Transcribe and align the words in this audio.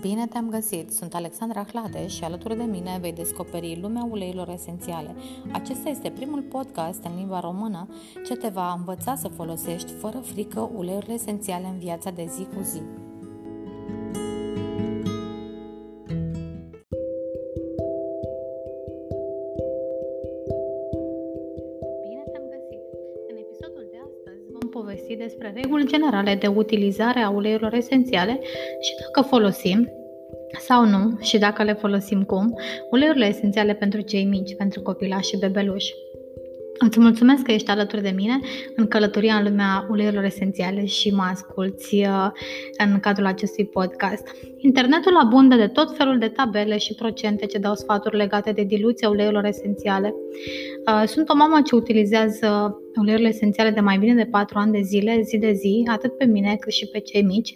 Bine 0.00 0.26
te-am 0.26 0.50
găsit! 0.50 0.92
Sunt 0.92 1.14
Alexandra 1.14 1.66
Hladeș 1.72 2.14
și 2.14 2.24
alături 2.24 2.56
de 2.56 2.62
mine 2.62 2.98
vei 3.00 3.12
descoperi 3.12 3.78
lumea 3.80 4.06
uleiurilor 4.10 4.48
esențiale. 4.48 5.14
Acesta 5.52 5.88
este 5.88 6.10
primul 6.10 6.40
podcast 6.40 7.04
în 7.04 7.16
limba 7.16 7.40
română 7.40 7.88
ce 8.26 8.36
te 8.36 8.48
va 8.48 8.74
învăța 8.78 9.14
să 9.14 9.28
folosești 9.28 9.92
fără 9.92 10.18
frică 10.18 10.70
uleiurile 10.76 11.12
esențiale 11.12 11.66
în 11.66 11.78
viața 11.78 12.10
de 12.10 12.26
zi 12.28 12.46
cu 12.56 12.62
zi. 12.62 12.82
povesti 24.70 25.16
despre 25.16 25.52
reguli 25.54 25.86
generale 25.86 26.34
de 26.34 26.46
utilizare 26.46 27.20
a 27.20 27.30
uleiurilor 27.30 27.74
esențiale 27.74 28.40
și 28.80 28.92
dacă 29.00 29.28
folosim 29.28 29.99
sau 30.70 30.84
nu 30.84 31.18
și 31.20 31.38
dacă 31.38 31.62
le 31.62 31.72
folosim 31.72 32.22
cum, 32.22 32.54
uleiurile 32.90 33.26
esențiale 33.26 33.74
pentru 33.74 34.00
cei 34.00 34.24
mici, 34.24 34.56
pentru 34.56 34.80
copilași 34.82 35.28
și 35.28 35.38
bebeluși. 35.38 35.94
Îți 36.78 37.00
mulțumesc 37.00 37.42
că 37.42 37.52
ești 37.52 37.70
alături 37.70 38.02
de 38.02 38.12
mine 38.16 38.40
în 38.76 38.86
călătoria 38.86 39.34
în 39.34 39.42
lumea 39.42 39.86
uleiurilor 39.90 40.24
esențiale 40.24 40.84
și 40.84 41.14
mă 41.14 41.22
asculți 41.22 41.94
uh, 41.94 42.28
în 42.78 43.00
cadrul 43.00 43.26
acestui 43.26 43.66
podcast. 43.66 44.28
Internetul 44.56 45.16
abundă 45.16 45.56
de 45.56 45.66
tot 45.66 45.96
felul 45.96 46.18
de 46.18 46.28
tabele 46.28 46.78
și 46.78 46.94
procente 46.94 47.46
ce 47.46 47.58
dau 47.58 47.74
sfaturi 47.74 48.16
legate 48.16 48.52
de 48.52 48.62
diluția 48.62 49.08
uleiurilor 49.08 49.44
esențiale. 49.44 50.14
Uh, 50.86 51.02
sunt 51.06 51.28
o 51.28 51.34
mamă 51.34 51.60
ce 51.64 51.74
utilizează 51.74 52.78
uleiurile 53.00 53.28
esențiale 53.28 53.70
de 53.70 53.80
mai 53.80 53.98
bine 53.98 54.14
de 54.14 54.28
4 54.30 54.58
ani 54.58 54.72
de 54.72 54.80
zile, 54.80 55.20
zi 55.22 55.38
de 55.38 55.52
zi, 55.52 55.88
atât 55.90 56.16
pe 56.16 56.24
mine 56.24 56.56
cât 56.60 56.72
și 56.72 56.86
pe 56.86 56.98
cei 56.98 57.22
mici. 57.22 57.54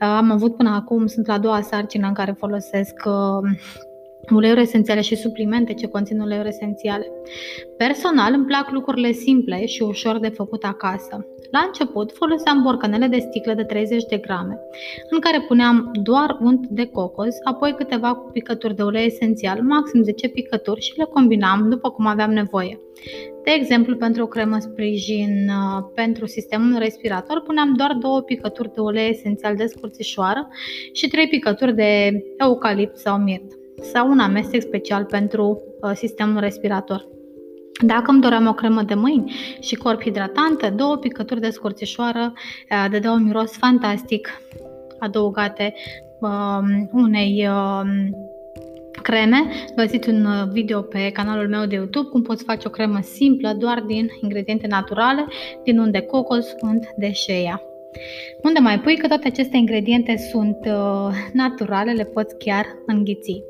Uh, 0.00 0.08
am 0.08 0.30
avut 0.30 0.56
până 0.56 0.70
acum, 0.70 1.06
sunt 1.06 1.26
la 1.26 1.34
a 1.34 1.38
doua 1.38 1.60
sarcină 1.60 2.06
în 2.06 2.14
care 2.14 2.32
folosesc 2.38 2.94
uleiuri 4.34 4.60
esențiale 4.60 5.00
și 5.00 5.16
suplimente 5.16 5.74
ce 5.74 5.88
conțin 5.88 6.20
uleiuri 6.20 6.48
esențiale. 6.48 7.06
Personal 7.76 8.32
îmi 8.32 8.44
plac 8.44 8.70
lucrurile 8.70 9.12
simple 9.12 9.66
și 9.66 9.82
ușor 9.82 10.18
de 10.18 10.28
făcut 10.28 10.64
acasă. 10.64 11.26
La 11.50 11.64
început 11.66 12.12
foloseam 12.12 12.62
borcanele 12.62 13.06
de 13.06 13.18
sticlă 13.18 13.54
de 13.54 13.64
30 13.64 14.04
de 14.04 14.16
grame, 14.16 14.58
în 15.10 15.18
care 15.18 15.44
puneam 15.48 15.90
doar 16.02 16.36
unt 16.40 16.66
de 16.66 16.86
cocos, 16.86 17.34
apoi 17.44 17.74
câteva 17.74 18.14
picături 18.32 18.74
de 18.74 18.82
ulei 18.82 19.06
esențial, 19.06 19.62
maxim 19.62 20.02
10 20.02 20.28
picături 20.28 20.80
și 20.80 20.98
le 20.98 21.04
combinam 21.04 21.68
după 21.68 21.90
cum 21.90 22.06
aveam 22.06 22.32
nevoie. 22.32 22.80
De 23.44 23.50
exemplu, 23.50 23.96
pentru 23.96 24.22
o 24.22 24.26
cremă 24.26 24.58
sprijin 24.58 25.48
uh, 25.48 25.84
pentru 25.94 26.26
sistemul 26.26 26.78
respirator, 26.78 27.40
puneam 27.40 27.74
doar 27.76 27.92
două 28.00 28.20
picături 28.20 28.72
de 28.74 28.80
ulei 28.80 29.10
esențial 29.10 29.56
de 29.56 29.66
scurțișoară 29.66 30.48
și 30.92 31.08
trei 31.08 31.28
picături 31.28 31.74
de 31.74 32.22
eucalipt 32.38 32.96
sau 32.96 33.18
mirt 33.18 33.52
sau 33.80 34.10
un 34.10 34.18
amestec 34.18 34.62
special 34.62 35.04
pentru 35.04 35.62
uh, 35.80 35.90
sistemul 35.94 36.40
respirator. 36.40 37.15
Dacă 37.84 38.10
îmi 38.10 38.20
doream 38.20 38.46
o 38.46 38.52
cremă 38.52 38.82
de 38.82 38.94
mâini 38.94 39.32
și 39.60 39.74
corp 39.74 40.02
hidratantă, 40.02 40.70
două 40.70 40.96
picături 40.96 41.40
de 41.40 41.50
scurțișoară 41.50 42.32
uh, 42.70 42.86
dădeau 42.90 43.14
un 43.14 43.24
miros 43.24 43.56
fantastic 43.56 44.40
adăugate 44.98 45.74
uh, 46.20 46.58
unei 46.92 47.48
uh, 47.48 47.80
creme. 49.02 49.42
Găsiți 49.76 50.08
un 50.08 50.24
uh, 50.24 50.48
video 50.52 50.80
pe 50.80 51.10
canalul 51.12 51.48
meu 51.48 51.66
de 51.66 51.74
YouTube 51.74 52.08
cum 52.08 52.22
poți 52.22 52.44
face 52.44 52.66
o 52.66 52.70
cremă 52.70 52.98
simplă 53.02 53.52
doar 53.58 53.80
din 53.80 54.08
ingrediente 54.20 54.66
naturale, 54.66 55.26
din 55.64 55.78
unt 55.78 55.92
de 55.92 56.00
cocos, 56.00 56.46
unt 56.60 56.86
de 56.96 57.10
shea. 57.12 57.62
Unde 58.42 58.58
mai 58.58 58.80
pui 58.80 58.96
că 58.96 59.06
toate 59.06 59.26
aceste 59.26 59.56
ingrediente 59.56 60.16
sunt 60.16 60.58
uh, 60.66 61.14
naturale, 61.32 61.92
le 61.92 62.04
poți 62.04 62.36
chiar 62.38 62.66
înghiți. 62.86 63.42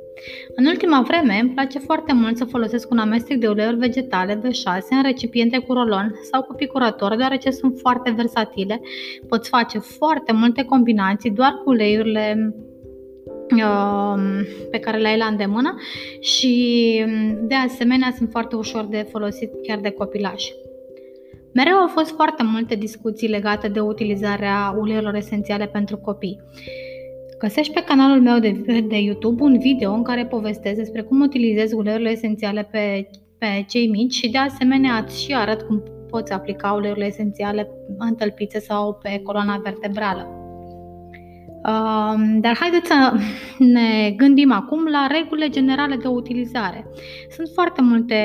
În 0.55 0.67
ultima 0.67 1.02
vreme, 1.02 1.39
îmi 1.41 1.51
place 1.51 1.79
foarte 1.79 2.13
mult 2.13 2.36
să 2.36 2.45
folosesc 2.45 2.91
un 2.91 2.98
amestec 2.98 3.39
de 3.39 3.48
uleiuri 3.48 3.77
vegetale 3.77 4.35
V6 4.35 4.86
în 4.91 5.02
recipiente 5.02 5.58
cu 5.58 5.73
rolon 5.73 6.14
sau 6.30 6.42
cu 6.42 6.55
picurator, 6.55 7.17
deoarece 7.17 7.51
sunt 7.51 7.79
foarte 7.79 8.11
versatile. 8.11 8.80
Poți 9.29 9.48
face 9.48 9.79
foarte 9.79 10.33
multe 10.33 10.64
combinații 10.64 11.30
doar 11.30 11.61
cu 11.64 11.70
uleiurile 11.70 12.55
um, 13.51 14.20
pe 14.70 14.79
care 14.79 14.98
le 14.98 15.08
ai 15.08 15.17
la 15.17 15.27
îndemână 15.27 15.74
și 16.20 17.05
de 17.41 17.55
asemenea 17.55 18.14
sunt 18.17 18.30
foarte 18.30 18.57
ușor 18.57 18.85
de 18.85 19.07
folosit 19.11 19.51
chiar 19.62 19.79
de 19.79 19.91
copilași. 19.91 20.52
Mereu 21.55 21.74
au 21.74 21.89
fost 21.89 22.11
foarte 22.11 22.42
multe 22.42 22.74
discuții 22.74 23.29
legate 23.29 23.68
de 23.68 23.80
utilizarea 23.80 24.74
uleiurilor 24.79 25.14
esențiale 25.14 25.67
pentru 25.67 25.96
copii. 25.96 26.41
Găsești 27.39 27.73
pe 27.73 27.85
canalul 27.86 28.23
meu 28.23 28.39
de, 28.39 28.51
de 28.89 29.01
YouTube 29.01 29.42
un 29.42 29.58
video 29.58 29.92
în 29.92 30.02
care 30.02 30.27
povestesc 30.27 30.77
despre 30.77 31.02
cum 31.02 31.20
utilizez 31.20 31.73
uleiurile 31.73 32.11
esențiale 32.11 32.69
pe, 32.70 33.08
pe 33.39 33.64
cei 33.69 33.89
mici 33.89 34.14
și 34.14 34.30
de 34.30 34.39
asemenea 34.39 35.05
îți 35.05 35.23
și 35.23 35.35
arăt 35.35 35.63
cum 35.63 35.83
poți 36.11 36.33
aplica 36.33 36.73
uleiurile 36.73 37.07
esențiale 37.07 37.69
în 37.98 38.14
tălpițe 38.14 38.58
sau 38.58 38.98
pe 39.02 39.20
coloana 39.24 39.61
vertebrală. 39.64 40.30
Um, 41.67 42.41
dar 42.41 42.57
haideți 42.57 42.86
să 42.86 43.13
ne 43.58 44.11
gândim 44.17 44.53
acum 44.53 44.85
la 44.85 45.07
regulile 45.11 45.48
generale 45.48 45.97
de 45.97 46.08
utilizare. 46.08 46.86
Sunt 47.30 47.48
foarte 47.55 47.83
multe 47.83 48.17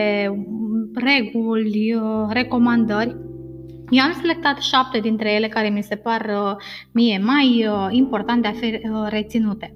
reguli, 0.93 1.93
uh, 1.95 2.27
recomandări 2.29 3.15
eu 3.91 4.03
am 4.03 4.17
selectat 4.21 4.57
șapte 4.57 4.99
dintre 4.99 5.33
ele 5.33 5.47
care 5.47 5.69
mi 5.69 5.83
se 5.83 5.95
par 5.95 6.25
uh, 6.29 6.55
mie 6.91 7.17
mai 7.23 7.67
uh, 7.67 7.87
important 7.89 8.41
de 8.41 8.47
a 8.47 8.51
fi 8.51 8.65
uh, 8.65 9.07
reținute. 9.09 9.73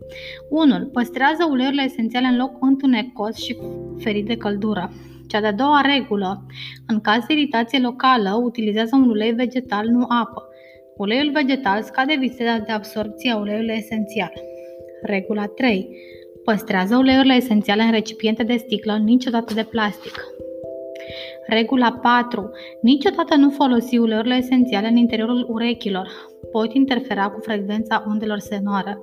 1. 0.50 0.86
Păstrează 0.86 1.48
uleiurile 1.50 1.84
esențiale 1.84 2.28
în 2.28 2.38
loc 2.38 2.52
întunecos 2.60 3.36
și 3.36 3.58
ferit 3.98 4.26
de 4.26 4.38
căldură. 4.38 4.92
Cea 5.28 5.40
de-a 5.40 5.54
doua 5.54 5.82
regulă. 5.82 6.46
În 6.88 7.02
caz 7.02 7.26
de 7.26 7.34
iritație 7.34 7.80
locală, 7.80 8.40
utilizează 8.44 8.96
un 8.96 9.10
ulei 9.10 9.32
vegetal, 9.32 9.88
nu 9.88 10.06
apă. 10.10 10.44
Uleiul 10.98 11.32
vegetal 11.32 11.84
scade 11.84 12.16
viteza 12.20 12.58
de 12.58 12.72
absorpție 12.72 13.32
a 13.32 13.38
uleiului 13.38 13.76
esențial. 13.78 14.34
Regula 15.02 15.46
3. 15.46 15.88
Păstrează 16.44 16.98
uleiurile 16.98 17.34
esențiale 17.34 17.84
în 17.84 17.92
recipiente 17.92 18.44
de 18.44 18.56
sticlă, 18.58 18.98
niciodată 18.98 19.54
de 19.54 19.64
plastic. 19.64 20.14
Regula 21.48 21.92
4. 21.92 22.52
Niciodată 22.82 23.36
nu 23.36 23.50
folosi 23.50 23.98
uleiurile 23.98 24.36
esențiale 24.36 24.88
în 24.88 24.96
interiorul 24.96 25.46
urechilor. 25.50 26.08
Pot 26.52 26.74
interfera 26.74 27.30
cu 27.30 27.40
frecvența 27.42 28.04
undelor 28.08 28.40
sonore 28.40 29.00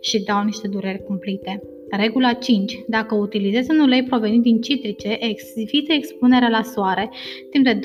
și 0.00 0.22
dau 0.22 0.44
niște 0.44 0.68
dureri 0.68 1.02
cumplite. 1.02 1.62
Regula 1.90 2.32
5. 2.32 2.84
Dacă 2.86 3.14
utilizezi 3.14 3.70
un 3.70 3.78
ulei 3.78 4.02
provenit 4.02 4.42
din 4.42 4.60
citrice, 4.60 5.18
evită 5.54 5.92
expunerea 5.92 6.48
la 6.48 6.62
soare 6.62 7.10
timp 7.50 7.64
de 7.64 7.78
12-48 7.78 7.80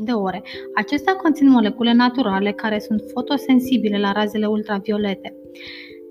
de 0.00 0.12
ore. 0.12 0.42
Acestea 0.74 1.12
conțin 1.14 1.48
molecule 1.48 1.92
naturale 1.92 2.52
care 2.52 2.78
sunt 2.78 3.02
fotosensibile 3.12 3.98
la 3.98 4.12
razele 4.12 4.46
ultraviolete. 4.46 5.34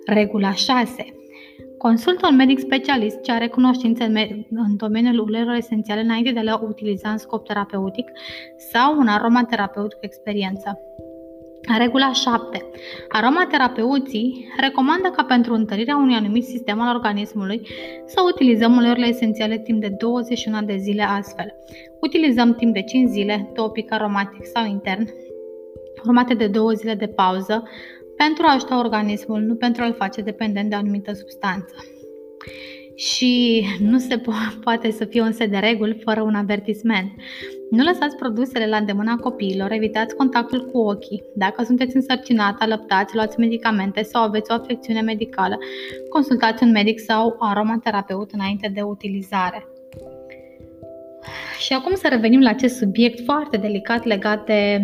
Regula 0.05 0.53
6. 0.53 1.22
Consultă 1.77 2.27
un 2.27 2.35
medic 2.35 2.59
specialist 2.59 3.21
ce 3.21 3.31
are 3.31 3.47
cunoștințe 3.47 4.03
în, 4.03 4.15
în 4.49 4.77
domeniul 4.77 5.19
uleiurilor 5.19 5.57
esențiale 5.57 6.01
înainte 6.01 6.31
de 6.31 6.39
a 6.39 6.41
le 6.41 6.53
utiliza 6.61 7.09
în 7.09 7.17
scop 7.17 7.45
terapeutic 7.47 8.11
sau 8.71 8.97
un 8.97 9.07
aromaterapeut 9.07 9.93
cu 9.93 9.99
experiență. 10.01 10.79
Regula 11.77 12.11
7. 12.11 12.65
Aromaterapeuții 13.09 14.47
recomandă 14.59 15.09
ca 15.09 15.23
pentru 15.23 15.53
întărirea 15.53 15.95
unui 15.95 16.15
anumit 16.15 16.43
sistem 16.43 16.81
al 16.81 16.95
organismului 16.95 17.67
să 18.05 18.21
utilizăm 18.33 18.75
uleiurile 18.75 19.07
esențiale 19.07 19.57
timp 19.57 19.81
de 19.81 19.95
21 19.99 20.61
de 20.61 20.75
zile 20.77 21.03
astfel. 21.03 21.55
Utilizăm 22.01 22.53
timp 22.53 22.73
de 22.73 22.81
5 22.81 23.09
zile 23.09 23.51
topic, 23.53 23.91
aromatic 23.91 24.45
sau 24.45 24.65
intern, 24.65 25.09
urmate 26.06 26.33
de 26.33 26.47
2 26.47 26.75
zile 26.75 26.94
de 26.94 27.07
pauză, 27.07 27.63
pentru 28.18 28.45
a 28.48 28.54
ajuta 28.54 28.80
organismul, 28.80 29.39
nu 29.39 29.56
pentru 29.56 29.83
a-l 29.83 29.94
face 29.94 30.21
dependent 30.21 30.69
de 30.69 30.75
o 30.75 30.77
anumită 30.77 31.13
substanță. 31.13 31.75
Și 32.95 33.63
nu 33.80 33.98
se 33.98 34.21
po- 34.21 34.63
poate 34.63 34.92
să 34.92 35.06
fie 35.06 35.21
un 35.21 35.31
set 35.31 35.51
de 35.51 35.57
reguli 35.57 36.01
fără 36.04 36.21
un 36.21 36.36
avertisment. 36.36 37.12
Nu 37.69 37.83
lăsați 37.83 38.15
produsele 38.15 38.68
la 38.68 38.77
îndemâna 38.77 39.15
copiilor, 39.15 39.71
evitați 39.71 40.15
contactul 40.15 40.65
cu 40.71 40.77
ochii. 40.77 41.24
Dacă 41.36 41.63
sunteți 41.63 41.95
însărcinat, 41.95 42.56
alăptați, 42.60 43.15
luați 43.15 43.39
medicamente 43.39 44.01
sau 44.01 44.24
aveți 44.24 44.51
o 44.51 44.54
afecțiune 44.54 45.01
medicală, 45.01 45.57
consultați 46.09 46.63
un 46.63 46.71
medic 46.71 47.00
sau 47.00 47.36
aromaterapeut 47.39 48.31
înainte 48.31 48.71
de 48.74 48.81
utilizare. 48.81 49.68
Și 51.59 51.74
acum 51.74 51.95
să 51.95 52.07
revenim 52.07 52.42
la 52.42 52.50
acest 52.50 52.77
subiect 52.77 53.24
foarte 53.25 53.57
delicat 53.57 54.06
legat 54.06 54.45
de 54.45 54.81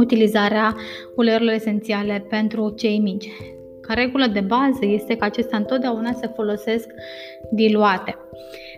utilizarea 0.00 0.76
uleiurilor 1.16 1.54
esențiale 1.54 2.26
pentru 2.28 2.74
cei 2.76 2.98
mici. 2.98 3.28
Ca 3.80 3.94
regulă 3.94 4.26
de 4.26 4.40
bază 4.40 4.80
este 4.80 5.16
că 5.16 5.24
acestea 5.24 5.58
întotdeauna 5.58 6.12
se 6.12 6.30
folosesc 6.34 6.88
diluate. 7.50 8.16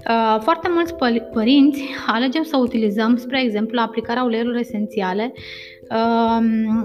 Uh, 0.09 0.41
foarte 0.41 0.69
mulți 0.71 0.95
părinți 1.33 1.85
alegem 2.07 2.43
să 2.43 2.57
utilizăm, 2.57 3.17
spre 3.17 3.43
exemplu, 3.43 3.81
aplicarea 3.81 4.23
uleiurilor 4.23 4.59
esențiale 4.61 5.33
uh, 5.35 5.41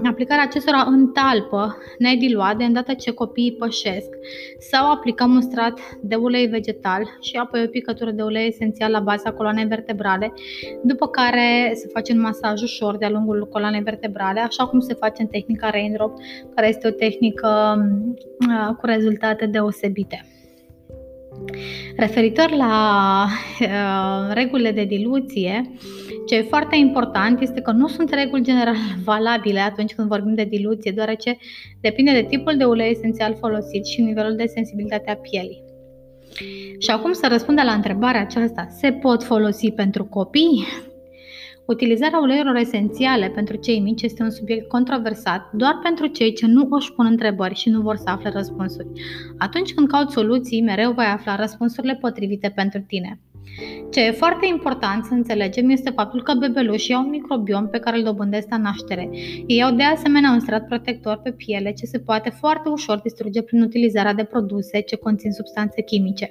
aplicarea 0.04 0.44
acestora 0.44 0.84
în 0.86 1.12
talpă, 1.12 1.76
nediluat, 1.98 2.56
de 2.56 2.64
îndată 2.64 2.94
ce 2.94 3.12
copiii 3.12 3.52
pășesc, 3.52 4.08
sau 4.58 4.90
aplicăm 4.90 5.34
un 5.34 5.40
strat 5.40 5.80
de 6.02 6.14
ulei 6.14 6.46
vegetal 6.46 7.02
și 7.20 7.36
apoi 7.36 7.62
o 7.62 7.68
picătură 7.68 8.10
de 8.10 8.22
ulei 8.22 8.46
esențial 8.46 8.90
la 8.90 9.00
baza 9.00 9.32
coloanei 9.32 9.66
vertebrale, 9.66 10.32
după 10.82 11.08
care 11.08 11.72
se 11.74 11.88
face 11.92 12.12
un 12.12 12.20
masaj 12.20 12.62
ușor 12.62 12.96
de-a 12.96 13.10
lungul 13.10 13.48
coloanei 13.52 13.82
vertebrale, 13.82 14.40
așa 14.40 14.66
cum 14.66 14.80
se 14.80 14.94
face 14.94 15.22
în 15.22 15.28
tehnica 15.28 15.70
Raindrop, 15.70 16.12
care 16.54 16.68
este 16.68 16.88
o 16.88 16.90
tehnică 16.90 17.76
uh, 18.48 18.74
cu 18.78 18.86
rezultate 18.86 19.46
deosebite. 19.46 20.26
Referitor 21.96 22.50
la 22.50 23.26
uh, 23.60 24.32
regulile 24.32 24.70
de 24.70 24.84
diluție, 24.84 25.70
ce 26.28 26.34
e 26.34 26.42
foarte 26.42 26.76
important 26.76 27.40
este 27.40 27.60
că 27.60 27.70
nu 27.70 27.88
sunt 27.88 28.10
reguli 28.10 28.42
general 28.42 28.74
valabile 29.04 29.60
atunci 29.60 29.94
când 29.94 30.08
vorbim 30.08 30.34
de 30.34 30.44
diluție, 30.44 30.92
deoarece 30.92 31.36
depinde 31.80 32.12
de 32.12 32.26
tipul 32.28 32.56
de 32.56 32.64
ulei 32.64 32.90
esențial 32.90 33.36
folosit 33.38 33.86
și 33.86 34.02
nivelul 34.02 34.36
de 34.36 34.46
sensibilitate 34.46 35.10
a 35.10 35.16
pielii. 35.16 35.62
Și 36.78 36.90
acum 36.90 37.12
să 37.12 37.26
răspundă 37.30 37.62
la 37.62 37.72
întrebarea 37.72 38.20
aceasta, 38.20 38.66
se 38.70 38.92
pot 38.92 39.22
folosi 39.22 39.70
pentru 39.70 40.04
copii? 40.04 40.66
Utilizarea 41.66 42.18
uleiurilor 42.18 42.56
esențiale 42.56 43.28
pentru 43.28 43.56
cei 43.56 43.80
mici 43.80 44.02
este 44.02 44.22
un 44.22 44.30
subiect 44.30 44.68
controversat 44.68 45.50
doar 45.52 45.78
pentru 45.82 46.06
cei 46.06 46.32
ce 46.32 46.46
nu 46.46 46.66
își 46.70 46.92
pun 46.92 47.06
întrebări 47.06 47.54
și 47.54 47.68
nu 47.68 47.80
vor 47.80 47.96
să 47.96 48.04
afle 48.06 48.30
răspunsuri. 48.30 48.86
Atunci 49.38 49.74
când 49.74 49.88
cauți 49.88 50.12
soluții, 50.12 50.62
mereu 50.62 50.92
vei 50.92 51.06
afla 51.06 51.36
răspunsurile 51.36 51.98
potrivite 52.00 52.52
pentru 52.54 52.80
tine. 52.80 53.20
Ce 53.90 54.04
e 54.04 54.10
foarte 54.10 54.46
important 54.46 55.04
să 55.04 55.14
înțelegem 55.14 55.70
este 55.70 55.90
faptul 55.90 56.22
că 56.22 56.34
bebelușii 56.34 56.94
au 56.94 57.02
un 57.02 57.08
microbiom 57.08 57.68
pe 57.68 57.78
care 57.78 57.96
îl 57.96 58.02
dobândesc 58.02 58.46
la 58.50 58.56
naștere. 58.56 59.10
Ei 59.46 59.62
au 59.62 59.74
de 59.74 59.82
asemenea 59.82 60.30
un 60.30 60.40
strat 60.40 60.66
protector 60.66 61.20
pe 61.22 61.32
piele 61.32 61.72
ce 61.72 61.86
se 61.86 61.98
poate 61.98 62.30
foarte 62.30 62.68
ușor 62.68 63.00
distruge 63.00 63.42
prin 63.42 63.62
utilizarea 63.62 64.14
de 64.14 64.24
produse 64.24 64.80
ce 64.80 64.96
conțin 64.96 65.32
substanțe 65.32 65.82
chimice. 65.82 66.30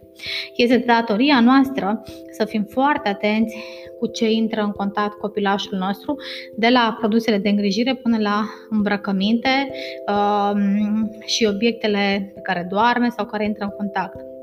Este 0.55 0.77
datoria 0.77 1.39
noastră 1.39 2.03
să 2.31 2.45
fim 2.45 2.63
foarte 2.63 3.09
atenți 3.09 3.55
cu 3.99 4.07
ce 4.07 4.29
intră 4.31 4.61
în 4.61 4.71
contact 4.71 5.17
copilașul 5.17 5.77
nostru, 5.77 6.15
de 6.55 6.67
la 6.69 6.95
produsele 6.99 7.37
de 7.37 7.49
îngrijire 7.49 7.95
până 7.95 8.17
la 8.19 8.45
îmbrăcăminte 8.69 9.69
um, 10.07 11.09
și 11.25 11.45
obiectele 11.45 12.31
pe 12.33 12.41
care 12.41 12.67
doarme 12.69 13.09
sau 13.09 13.25
care 13.25 13.45
intră 13.45 13.63
în 13.63 13.69
contact. 13.77 14.36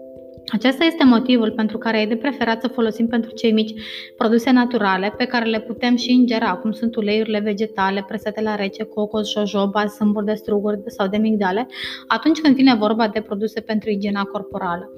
Acesta 0.53 0.85
este 0.85 1.05
motivul 1.05 1.51
pentru 1.51 1.79
care 1.79 2.01
e 2.01 2.07
de 2.07 2.17
preferat 2.17 2.61
să 2.61 2.69
folosim 2.69 3.07
pentru 3.07 3.31
cei 3.31 3.53
mici 3.53 3.81
produse 4.17 4.51
naturale 4.51 5.15
pe 5.17 5.25
care 5.25 5.45
le 5.45 5.61
putem 5.61 5.97
și 5.97 6.13
ingera, 6.13 6.55
cum 6.55 6.73
sunt 6.73 6.97
uleiurile 6.97 7.41
vegetale 7.41 8.05
presate 8.09 8.41
la 8.41 8.55
rece, 8.55 8.85
cocos, 8.85 9.31
jojoba, 9.31 9.87
sâmburi 9.87 10.27
de 10.27 10.35
struguri 10.35 10.83
sau 10.87 11.09
de 11.09 11.17
migdale, 11.17 11.67
atunci 12.07 12.41
când 12.41 12.55
vine 12.55 12.75
vorba 12.75 13.09
de 13.09 13.21
produse 13.21 13.61
pentru 13.61 13.91
igiena 13.91 14.23
corporală. 14.23 14.91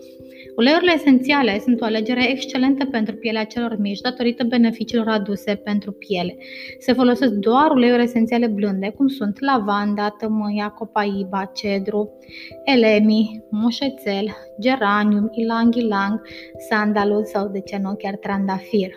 Uleiurile 0.57 0.93
esențiale 0.95 1.59
sunt 1.59 1.81
o 1.81 1.85
alegere 1.85 2.31
excelentă 2.31 2.85
pentru 2.85 3.15
pielea 3.15 3.45
celor 3.45 3.77
mici 3.79 4.01
datorită 4.01 4.45
beneficiilor 4.45 5.09
aduse 5.09 5.55
pentru 5.55 5.93
piele. 5.93 6.37
Se 6.79 6.93
folosesc 6.93 7.33
doar 7.33 7.71
uleiuri 7.71 8.03
esențiale 8.03 8.47
blânde, 8.47 8.91
cum 8.97 9.07
sunt 9.09 9.41
lavanda, 9.41 10.09
tămâia, 10.09 10.69
copaiba, 10.69 11.51
cedru, 11.55 12.19
elemi, 12.65 13.45
mușețel, 13.51 14.37
geranium, 14.61 15.29
ilang-ilang, 15.31 16.21
sandalul 16.69 17.25
sau, 17.25 17.49
de 17.49 17.61
ce 17.61 17.79
nu, 17.83 17.95
chiar 17.95 18.15
trandafir. 18.15 18.91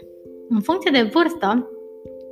În 0.50 0.62
funcție 0.62 0.92
de 0.92 1.10
vârstă, 1.14 1.70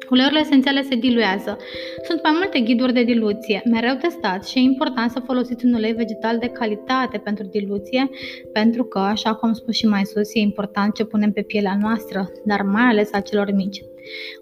Uleiurile 0.09 0.39
esențiale 0.39 0.81
se 0.81 0.95
diluează. 0.95 1.57
Sunt 2.03 2.23
mai 2.23 2.31
multe 2.35 2.59
ghiduri 2.59 2.93
de 2.93 3.03
diluție, 3.03 3.61
mereu 3.65 3.95
testat 3.95 4.47
și 4.47 4.57
e 4.57 4.61
important 4.61 5.11
să 5.11 5.19
folosiți 5.19 5.65
un 5.65 5.73
ulei 5.73 5.93
vegetal 5.93 6.37
de 6.37 6.47
calitate 6.47 7.17
pentru 7.17 7.45
diluție, 7.45 8.09
pentru 8.53 8.83
că, 8.83 8.99
așa 8.99 9.33
cum 9.33 9.49
am 9.49 9.55
spus 9.55 9.75
și 9.75 9.87
mai 9.87 10.05
sus, 10.05 10.33
e 10.33 10.39
important 10.39 10.93
ce 10.93 11.03
punem 11.03 11.31
pe 11.31 11.41
pielea 11.41 11.77
noastră, 11.81 12.31
dar 12.45 12.61
mai 12.61 12.83
ales 12.83 13.13
a 13.13 13.19
celor 13.19 13.51
mici. 13.51 13.81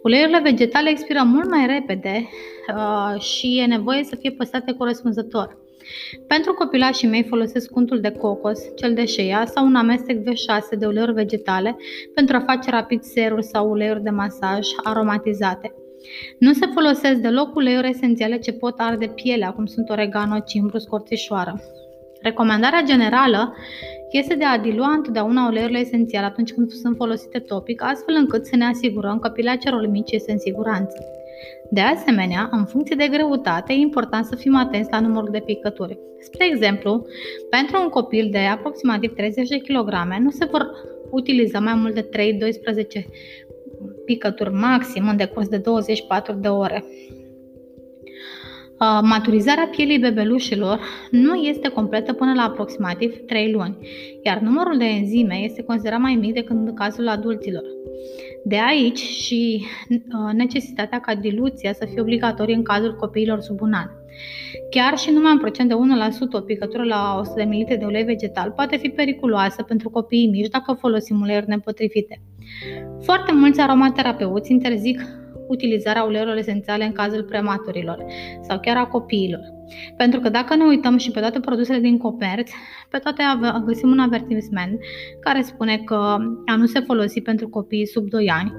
Uleiurile 0.04 0.40
vegetale 0.44 0.90
expiră 0.90 1.22
mult 1.26 1.50
mai 1.50 1.66
repede 1.66 2.30
uh, 2.76 3.22
și 3.22 3.60
e 3.60 3.66
nevoie 3.66 4.04
să 4.04 4.16
fie 4.16 4.32
păstrate 4.32 4.74
corespunzător. 4.74 5.65
Pentru 6.28 6.54
copilașii 6.54 7.08
mei 7.08 7.24
folosesc 7.24 7.76
untul 7.76 8.00
de 8.00 8.12
cocos, 8.12 8.60
cel 8.76 8.94
de 8.94 9.06
șeia 9.06 9.46
sau 9.46 9.66
un 9.66 9.76
amestec 9.76 10.18
V6 10.18 10.78
de 10.80 10.86
uleiuri 10.86 11.14
vegetale 11.14 11.78
pentru 12.14 12.36
a 12.36 12.44
face 12.46 12.70
rapid 12.70 13.02
seruri 13.02 13.44
sau 13.44 13.70
uleiuri 13.70 14.04
de 14.04 14.10
masaj 14.10 14.68
aromatizate. 14.84 15.74
Nu 16.40 16.54
se 16.54 16.66
folosesc 16.74 17.20
deloc 17.20 17.56
uleiuri 17.56 17.90
esențiale 17.90 18.38
ce 18.38 18.52
pot 18.52 18.74
arde 18.78 19.08
pielea, 19.08 19.52
cum 19.52 19.66
sunt 19.66 19.90
oregano, 19.90 20.40
cimbru, 20.40 20.78
scorțișoară. 20.78 21.62
Recomandarea 22.22 22.82
generală 22.82 23.56
este 24.12 24.36
de 24.36 24.46
a 24.46 24.58
dilua 24.58 24.92
întotdeauna 24.92 25.48
uleiurile 25.48 25.80
esențiale 25.80 26.26
atunci 26.26 26.54
când 26.54 26.72
sunt 26.72 26.96
folosite 26.96 27.40
topic, 27.40 27.82
astfel 27.84 28.16
încât 28.16 28.46
să 28.46 28.56
ne 28.56 28.66
asigurăm 28.66 29.20
că 29.20 29.30
pielea 29.30 29.56
celor 29.56 29.88
mici 29.88 30.12
este 30.12 30.32
în 30.32 30.40
siguranță. 30.40 31.06
De 31.70 31.82
asemenea, 31.82 32.50
în 32.52 32.66
funcție 32.66 32.96
de 32.96 33.08
greutate, 33.12 33.74
e 33.74 33.76
important 33.76 34.26
să 34.26 34.36
fim 34.36 34.56
atenți 34.56 34.92
la 34.92 35.00
numărul 35.00 35.30
de 35.32 35.44
picături. 35.46 36.00
Spre 36.20 36.46
exemplu, 36.46 37.06
pentru 37.50 37.82
un 37.82 37.90
copil 37.90 38.28
de 38.32 38.38
aproximativ 38.38 39.14
30 39.14 39.48
de 39.48 39.58
kg 39.58 39.94
nu 40.20 40.30
se 40.30 40.46
vor 40.46 40.72
utiliza 41.12 41.60
mai 41.60 41.74
mult 41.76 41.94
de 41.94 42.10
3-12 43.02 43.06
picături 44.06 44.54
maxim 44.54 45.08
în 45.08 45.18
decurs 45.18 45.48
de 45.48 45.58
24 45.58 46.34
de 46.34 46.48
ore. 46.48 46.84
Maturizarea 49.02 49.68
pielii 49.72 50.00
bebelușilor 50.00 50.80
nu 51.12 51.34
este 51.36 51.70
completă 51.70 52.14
până 52.14 52.34
la 52.34 52.42
aproximativ 52.42 53.26
3 53.26 53.52
luni, 53.52 53.78
iar 54.24 54.38
numărul 54.40 54.78
de 54.78 54.84
enzime 54.86 55.36
este 55.36 55.64
considerat 55.64 56.00
mai 56.00 56.16
mic 56.16 56.34
decât 56.34 56.56
în 56.56 56.74
cazul 56.74 57.08
adulților. 57.08 57.64
De 58.48 58.60
aici 58.70 59.00
și 59.00 59.66
uh, 59.90 60.34
necesitatea 60.34 61.00
ca 61.00 61.16
diluția 61.16 61.74
să 61.74 61.86
fie 61.86 62.02
obligatorie 62.02 62.56
în 62.56 62.64
cazul 62.64 62.96
copiilor 62.96 63.40
sub 63.40 63.62
un 63.62 63.74
an. 63.74 63.90
Chiar 64.70 64.98
și 64.98 65.12
numai 65.12 65.32
în 65.32 65.40
procent 65.40 65.70
de 65.70 65.76
1% 65.76 65.78
o 66.32 66.40
picătură 66.40 66.84
la 66.84 67.18
100 67.20 67.34
de 67.36 67.44
ml 67.44 67.76
de 67.80 67.86
ulei 67.86 68.04
vegetal 68.04 68.52
poate 68.52 68.78
fi 68.78 68.90
periculoasă 68.90 69.64
pentru 69.64 69.90
copiii 69.90 70.28
mici 70.28 70.48
dacă 70.50 70.74
folosim 70.74 71.22
uleiuri 71.22 71.48
nepotrivite. 71.48 72.22
Foarte 73.02 73.32
mulți 73.34 73.60
aromaterapeuți 73.60 74.52
interzic 74.52 75.02
utilizarea 75.48 76.04
uleiurilor 76.04 76.38
esențiale 76.38 76.84
în 76.84 76.92
cazul 76.92 77.24
prematurilor 77.24 78.06
sau 78.42 78.60
chiar 78.60 78.78
a 78.78 78.86
copiilor. 78.86 79.54
Pentru 79.98 80.20
că 80.20 80.30
dacă 80.30 80.56
ne 80.56 80.64
uităm 80.64 80.98
și 80.98 81.12
pe 81.12 81.20
toate 81.20 81.40
produsele 81.40 81.80
din 81.80 81.98
comerț, 81.98 82.52
pe 82.90 82.98
toate 82.98 83.24
găsim 83.66 83.90
un 83.90 84.00
avertisment 84.00 84.80
care 85.20 85.42
spune 85.42 85.78
că 85.78 86.18
a 86.46 86.56
nu 86.58 86.66
se 86.66 86.80
folosi 86.80 87.22
pentru 87.22 87.50
copii 87.50 87.88
sub 87.88 88.10
2 88.10 88.30
ani 88.30 88.54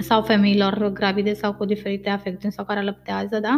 sau 0.00 0.22
femeilor 0.22 0.90
gravide 0.92 1.32
sau 1.32 1.54
cu 1.54 1.64
diferite 1.64 2.08
afecțiuni 2.08 2.52
sau 2.52 2.64
care 2.64 2.82
lăptează, 2.82 3.38
da? 3.42 3.56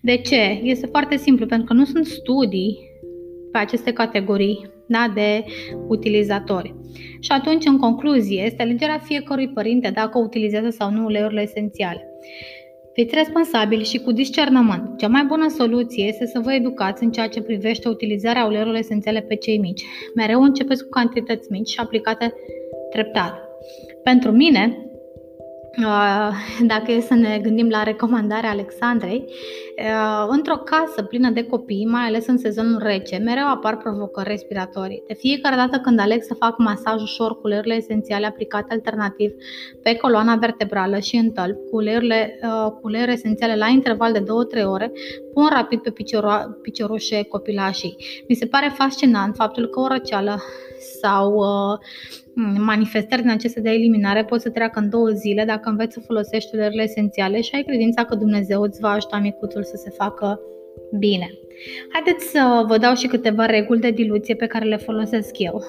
De 0.00 0.16
ce? 0.16 0.60
Este 0.62 0.86
foarte 0.86 1.16
simplu, 1.16 1.46
pentru 1.46 1.66
că 1.66 1.72
nu 1.72 1.84
sunt 1.84 2.06
studii 2.06 2.78
pe 3.52 3.58
aceste 3.58 3.92
categorii 3.92 4.75
da, 4.86 5.12
de 5.14 5.44
utilizatori. 5.88 6.74
Și 7.20 7.30
atunci, 7.32 7.64
în 7.64 7.78
concluzie, 7.78 8.42
este 8.42 8.62
alegerea 8.62 8.98
fiecărui 8.98 9.48
părinte 9.48 9.90
dacă 9.90 10.18
utilizează 10.18 10.70
sau 10.70 10.90
nu 10.90 11.04
uleiurile 11.04 11.42
esențiale. 11.42 12.10
Fiți 12.92 13.14
responsabili 13.14 13.84
și 13.84 13.98
cu 13.98 14.12
discernământ. 14.12 14.98
Cea 14.98 15.08
mai 15.08 15.24
bună 15.24 15.48
soluție 15.48 16.04
este 16.04 16.26
să 16.26 16.40
vă 16.40 16.52
educați 16.52 17.02
în 17.02 17.10
ceea 17.10 17.28
ce 17.28 17.42
privește 17.42 17.88
utilizarea 17.88 18.44
uleiurilor 18.44 18.78
esențiale 18.78 19.20
pe 19.20 19.34
cei 19.34 19.58
mici. 19.58 19.84
Mereu 20.14 20.42
începeți 20.42 20.82
cu 20.82 20.88
cantități 20.88 21.50
mici 21.50 21.68
și 21.68 21.80
aplicate 21.80 22.34
treptat. 22.90 23.34
Pentru 24.02 24.30
mine, 24.30 24.85
Uh, 24.85 24.85
dacă 26.72 26.92
e 26.92 27.00
să 27.00 27.14
ne 27.14 27.38
gândim 27.42 27.68
la 27.68 27.82
recomandarea 27.82 28.50
Alexandrei, 28.50 29.24
uh, 29.78 30.26
într-o 30.28 30.56
casă 30.56 31.02
plină 31.02 31.30
de 31.30 31.44
copii, 31.44 31.86
mai 31.86 32.06
ales 32.06 32.26
în 32.26 32.38
sezonul 32.38 32.80
rece, 32.82 33.16
mereu 33.16 33.48
apar 33.48 33.76
provocări 33.76 34.28
respiratorii. 34.28 35.02
De 35.06 35.14
fiecare 35.14 35.56
dată 35.56 35.78
când 35.78 36.00
aleg 36.00 36.22
să 36.22 36.34
fac 36.34 36.58
masaj 36.58 37.02
ușor 37.02 37.32
cu 37.32 37.40
uleiurile 37.42 37.74
esențiale 37.74 38.26
aplicate 38.26 38.72
alternativ 38.72 39.32
pe 39.82 39.96
coloana 39.96 40.36
vertebrală 40.36 40.98
și 40.98 41.16
în 41.16 41.30
tălp, 41.30 41.56
cu 41.70 41.76
uleiurile, 41.76 42.38
uh, 42.42 42.70
cu 42.70 42.80
uleiuri 42.82 43.12
esențiale 43.12 43.56
la 43.56 43.66
interval 43.66 44.12
de 44.12 44.20
2-3 44.20 44.64
ore, 44.64 44.92
pun 45.34 45.48
rapid 45.50 45.80
pe 45.80 45.92
piciorușe 46.62 47.22
copilașii. 47.22 47.96
Mi 48.28 48.34
se 48.34 48.46
pare 48.46 48.72
fascinant 48.74 49.34
faptul 49.34 49.66
că 49.66 49.80
o 49.80 49.86
răceală 49.86 50.42
sau 51.00 51.34
uh, 51.34 51.78
manifestări 52.58 53.22
din 53.22 53.30
acestea 53.30 53.62
de 53.62 53.70
eliminare 53.70 54.24
pot 54.24 54.40
să 54.40 54.50
treacă 54.50 54.78
în 54.80 54.90
două 54.90 55.08
zile 55.08 55.44
dacă 55.44 55.68
înveți 55.68 55.94
să 55.94 56.00
folosești 56.00 56.54
uleiurile 56.54 56.82
esențiale 56.82 57.40
și 57.40 57.54
ai 57.54 57.62
credința 57.62 58.04
că 58.04 58.14
Dumnezeu 58.14 58.62
îți 58.62 58.80
va 58.80 58.90
ajuta 58.90 59.18
micuțul 59.18 59.64
să 59.64 59.76
se 59.76 59.90
facă 59.90 60.40
bine. 60.98 61.30
Haideți 61.92 62.26
să 62.30 62.64
vă 62.66 62.78
dau 62.78 62.94
și 62.94 63.06
câteva 63.06 63.46
reguli 63.46 63.80
de 63.80 63.90
diluție 63.90 64.34
pe 64.34 64.46
care 64.46 64.64
le 64.64 64.76
folosesc 64.76 65.38
eu. 65.38 65.62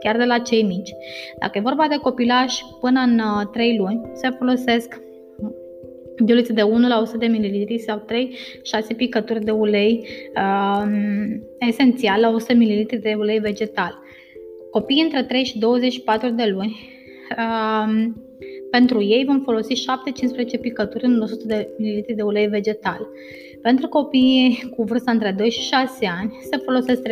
chiar 0.00 0.16
de 0.16 0.24
la 0.24 0.38
cei 0.38 0.62
mici. 0.62 0.90
Dacă 1.38 1.58
e 1.58 1.60
vorba 1.60 1.86
de 1.88 1.96
copilași 1.96 2.64
până 2.80 3.00
în 3.00 3.20
3 3.52 3.70
uh, 3.70 3.78
luni, 3.78 4.00
se 4.14 4.28
folosesc 4.38 5.00
diluție 6.16 6.54
de 6.54 6.62
1 6.62 6.88
la 6.88 7.00
100 7.00 7.16
de 7.16 7.26
ml 7.26 7.78
sau 7.78 8.04
3-6 8.92 8.96
picături 8.96 9.44
de 9.44 9.50
ulei 9.50 10.06
um, 10.36 10.92
esențial 11.58 12.20
la 12.20 12.28
100 12.28 12.54
ml 12.54 12.86
de 13.00 13.14
ulei 13.18 13.38
vegetal. 13.38 14.02
Copiii 14.74 15.02
între 15.02 15.22
3 15.22 15.44
și 15.44 15.58
24 15.58 16.28
de 16.28 16.44
luni 16.44 16.76
um, 17.38 18.24
pentru 18.70 19.02
ei 19.02 19.24
vom 19.24 19.40
folosi 19.40 19.72
7-15 20.56 20.60
picături 20.60 21.04
în 21.04 21.20
100 21.20 21.42
de 21.46 21.68
ml 21.78 22.14
de 22.14 22.22
ulei 22.22 22.46
vegetal. 22.46 23.08
Pentru 23.62 23.88
copiii 23.88 24.72
cu 24.76 24.82
vârsta 24.82 25.10
între 25.10 25.34
2 25.38 25.50
și 25.50 25.60
6 25.60 26.06
ani 26.18 26.38
se 26.50 26.56
folosesc 26.56 27.02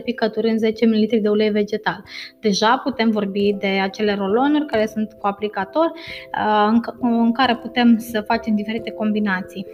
3-6 0.00 0.02
picături 0.04 0.50
în 0.50 0.58
10 0.58 0.86
ml 0.86 1.08
de 1.20 1.28
ulei 1.28 1.50
vegetal. 1.50 2.02
Deja 2.40 2.80
putem 2.84 3.10
vorbi 3.10 3.56
de 3.58 3.66
acele 3.66 4.14
rolonuri 4.14 4.66
care 4.66 4.86
sunt 4.86 5.12
cu 5.12 5.26
aplicator 5.26 5.92
uh, 5.92 6.80
în 7.00 7.32
care 7.32 7.56
putem 7.56 7.98
să 7.98 8.20
facem 8.20 8.54
diferite 8.54 8.90
combinații. 8.90 9.66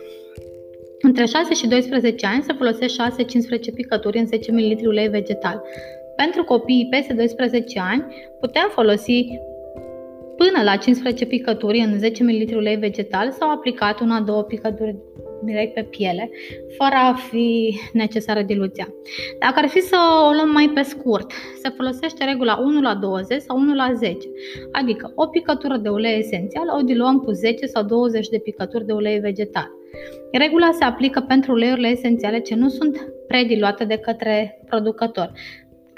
Între 1.01 1.25
6 1.25 1.55
și 1.55 1.67
12 1.67 2.27
ani 2.27 2.43
se 2.43 2.53
folosesc 2.53 2.95
6-15 3.71 3.75
picături 3.75 4.19
în 4.19 4.27
10 4.27 4.53
ml 4.53 4.79
ulei 4.87 5.09
vegetal. 5.09 5.63
Pentru 6.23 6.45
copiii 6.45 6.87
peste 6.91 7.13
12 7.13 7.81
ani 7.81 8.07
putem 8.41 8.69
folosi 8.71 9.25
până 10.37 10.63
la 10.65 10.77
15 10.77 11.27
picături 11.27 11.79
în 11.79 11.99
10 11.99 12.23
ml 12.23 12.57
ulei 12.57 12.77
vegetal 12.77 13.31
sau 13.31 13.51
aplicat 13.51 14.01
una-două 14.01 14.43
picături 14.43 14.97
direct 15.45 15.75
pe 15.75 15.83
piele, 15.83 16.31
fără 16.77 16.95
a 16.95 17.15
fi 17.31 17.79
necesară 17.93 18.43
diluția. 18.43 18.89
Dacă 19.39 19.59
ar 19.59 19.69
fi 19.69 19.81
să 19.81 19.97
o 20.29 20.33
luăm 20.33 20.51
mai 20.51 20.71
pe 20.75 20.83
scurt, 20.83 21.31
se 21.63 21.69
folosește 21.77 22.25
regula 22.25 22.59
1 22.63 22.81
la 22.81 22.95
20 22.95 23.41
sau 23.41 23.57
1 23.57 23.75
la 23.75 23.93
10, 23.95 24.17
adică 24.73 25.13
o 25.15 25.27
picătură 25.27 25.77
de 25.77 25.89
ulei 25.89 26.19
esențial 26.19 26.67
o 26.79 26.83
diluăm 26.83 27.19
cu 27.19 27.31
10 27.31 27.67
sau 27.67 27.83
20 27.83 28.29
de 28.29 28.39
picături 28.39 28.87
de 28.87 28.93
ulei 28.93 29.19
vegetal. 29.19 29.71
Regula 30.33 30.71
se 30.73 30.85
aplică 30.85 31.21
pentru 31.21 31.53
uleiurile 31.53 31.89
esențiale 31.89 32.39
ce 32.39 32.55
nu 32.55 32.69
sunt 32.69 33.13
prediluate 33.27 33.85
de 33.85 33.97
către 33.97 34.61
producător. 34.69 35.33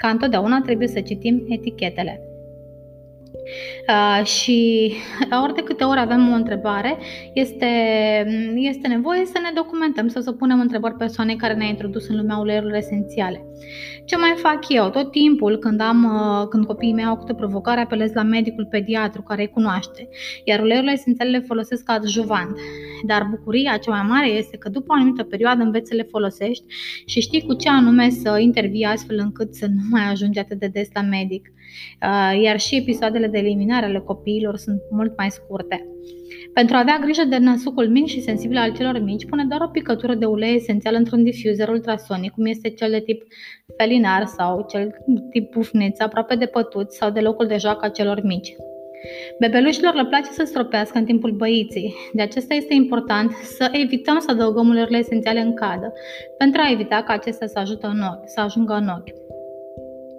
Ca 0.01 0.09
întotdeauna 0.09 0.61
trebuie 0.61 0.87
să 0.87 1.01
citim 1.01 1.45
etichetele. 1.49 2.30
Uh, 3.87 4.25
și 4.25 4.91
ori 5.43 5.53
de 5.53 5.61
câte 5.61 5.83
ori 5.83 5.99
avem 5.99 6.31
o 6.31 6.35
întrebare, 6.35 6.97
este, 7.33 7.65
este 8.55 8.87
nevoie 8.87 9.25
să 9.25 9.39
ne 9.41 9.51
documentăm 9.55 10.07
sau 10.07 10.21
să 10.21 10.31
punem 10.31 10.59
întrebări 10.59 10.95
persoanei 10.95 11.35
care 11.35 11.53
ne-a 11.53 11.67
introdus 11.67 12.07
în 12.07 12.15
lumea 12.15 12.37
uleiurilor 12.37 12.75
esențiale. 12.75 13.45
Ce 14.05 14.17
mai 14.17 14.33
fac 14.35 14.59
eu? 14.67 14.89
Tot 14.89 15.11
timpul 15.11 15.57
când, 15.57 15.81
am, 15.81 16.03
uh, 16.03 16.47
când 16.47 16.65
copiii 16.65 16.93
mei 16.93 17.05
au 17.05 17.17
câte 17.17 17.33
provocare, 17.33 17.81
apelez 17.81 18.13
la 18.13 18.23
medicul 18.23 18.67
pediatru 18.69 19.21
care 19.21 19.41
îi 19.41 19.49
cunoaște, 19.49 20.09
iar 20.43 20.59
uleiurile 20.59 20.91
esențiale 20.91 21.31
le 21.37 21.43
folosesc 21.47 21.83
ca 21.83 21.93
adjuvant. 21.93 22.57
Dar 23.05 23.27
bucuria 23.29 23.77
cea 23.77 23.91
mai 23.91 24.05
mare 24.07 24.27
este 24.27 24.57
că 24.57 24.69
după 24.69 24.85
o 24.87 24.93
anumită 24.93 25.23
perioadă 25.23 25.63
înveți 25.63 25.89
să 25.89 25.95
le 25.95 26.07
folosești 26.09 26.63
și 27.05 27.21
știi 27.21 27.45
cu 27.45 27.53
ce 27.53 27.69
anume 27.69 28.09
să 28.09 28.37
intervii 28.39 28.83
astfel 28.83 29.17
încât 29.19 29.53
să 29.53 29.65
nu 29.65 29.81
mai 29.89 30.01
ajungi 30.09 30.39
atât 30.39 30.59
de 30.59 30.67
des 30.67 30.87
la 30.93 31.01
medic. 31.01 31.51
Uh, 32.01 32.41
iar 32.41 32.59
și 32.59 32.75
episoadele 32.75 33.27
de 33.27 33.37
eliminare 33.37 33.85
ale 33.85 33.99
copiilor 33.99 34.57
sunt 34.57 34.81
mult 34.91 35.17
mai 35.17 35.31
scurte. 35.31 35.85
Pentru 36.53 36.75
a 36.75 36.79
avea 36.79 36.97
grijă 37.01 37.23
de 37.29 37.37
năsucul 37.37 37.89
mic 37.89 38.05
și 38.05 38.21
sensibil 38.21 38.57
al 38.57 38.73
celor 38.73 38.99
mici, 38.99 39.25
pune 39.25 39.45
doar 39.49 39.61
o 39.61 39.67
picătură 39.67 40.15
de 40.15 40.25
ulei 40.25 40.55
esențial 40.55 40.95
într-un 40.95 41.23
difuzer 41.23 41.69
ultrasonic, 41.69 42.31
cum 42.31 42.45
este 42.45 42.69
cel 42.69 42.91
de 42.91 42.99
tip 42.99 43.23
felinar 43.77 44.25
sau 44.25 44.65
cel 44.69 44.95
tip 45.31 45.51
pufniță, 45.51 46.03
aproape 46.03 46.35
de 46.35 46.45
pătuți 46.45 46.97
sau 46.97 47.09
de 47.09 47.19
locul 47.19 47.47
de 47.47 47.57
joacă 47.57 47.85
a 47.85 47.89
celor 47.89 48.21
mici. 48.23 48.55
Bebelușilor 49.39 49.93
le 49.93 50.05
place 50.05 50.31
să 50.31 50.43
stropească 50.45 50.97
în 50.97 51.05
timpul 51.05 51.31
băiții, 51.31 51.95
de 52.13 52.21
acesta 52.21 52.53
este 52.53 52.73
important 52.73 53.31
să 53.31 53.69
evităm 53.71 54.19
să 54.19 54.31
adăugăm 54.31 54.67
uleiurile 54.67 54.97
esențiale 54.97 55.39
în 55.39 55.53
cadă, 55.53 55.93
pentru 56.37 56.61
a 56.63 56.71
evita 56.71 57.03
ca 57.03 57.13
acestea 57.13 57.47
să, 57.47 57.59
ajută 57.59 57.87
în 57.87 58.01
ochi, 58.01 58.23
să 58.25 58.39
ajungă 58.39 58.73
în 58.73 58.87
ochi. 58.87 59.13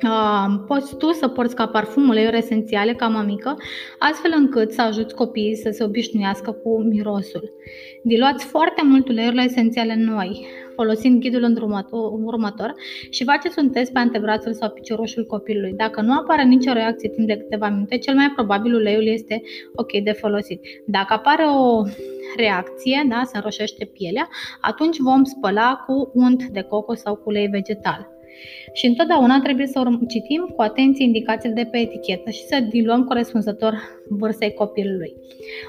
Uh, 0.04 0.62
poți 0.66 0.96
tu 0.96 1.10
să 1.12 1.28
porți 1.28 1.54
ca 1.54 1.66
parfum 1.66 2.08
uleiuri 2.08 2.36
esențiale 2.36 2.94
ca 2.94 3.08
mămică, 3.08 3.56
astfel 3.98 4.32
încât 4.36 4.72
să 4.72 4.82
ajuți 4.82 5.14
copiii 5.14 5.56
să 5.56 5.70
se 5.70 5.84
obișnuiască 5.84 6.52
cu 6.52 6.82
mirosul. 6.82 7.52
Diluați 8.02 8.44
foarte 8.44 8.82
mult 8.84 9.08
uleiurile 9.08 9.42
esențiale 9.42 9.94
noi, 9.94 10.46
folosind 10.74 11.20
ghidul 11.20 11.56
următor 12.24 12.74
și 13.10 13.24
faceți 13.24 13.58
un 13.58 13.70
test 13.70 13.92
pe 13.92 13.98
antebrațul 13.98 14.52
sau 14.52 14.70
piciorușul 14.70 15.24
copilului. 15.24 15.72
Dacă 15.72 16.00
nu 16.00 16.12
apare 16.12 16.44
nicio 16.44 16.72
reacție 16.72 17.08
timp 17.08 17.26
de 17.26 17.36
câteva 17.36 17.68
minute, 17.68 17.98
cel 17.98 18.14
mai 18.14 18.30
probabil 18.34 18.74
uleiul 18.74 19.06
este 19.06 19.42
ok 19.74 19.92
de 20.02 20.12
folosit. 20.12 20.60
Dacă 20.86 21.12
apare 21.12 21.44
o 21.44 21.82
reacție, 22.36 23.06
da, 23.08 23.22
se 23.24 23.36
înroșește 23.36 23.84
pielea, 23.84 24.28
atunci 24.60 24.96
vom 24.98 25.24
spăla 25.24 25.84
cu 25.86 26.10
unt 26.14 26.44
de 26.44 26.60
cocos 26.60 27.00
sau 27.00 27.14
cu 27.14 27.22
ulei 27.24 27.46
vegetal. 27.46 28.20
Și 28.72 28.86
întotdeauna 28.86 29.40
trebuie 29.40 29.66
să 29.66 29.82
citim 30.08 30.52
cu 30.56 30.62
atenție 30.62 31.04
indicațiile 31.04 31.54
de 31.54 31.68
pe 31.70 31.78
etichetă 31.78 32.30
și 32.30 32.42
să 32.42 32.64
diluăm 32.68 33.04
corespunzător 33.04 33.74
vârstei 34.08 34.54
copilului. 34.54 35.14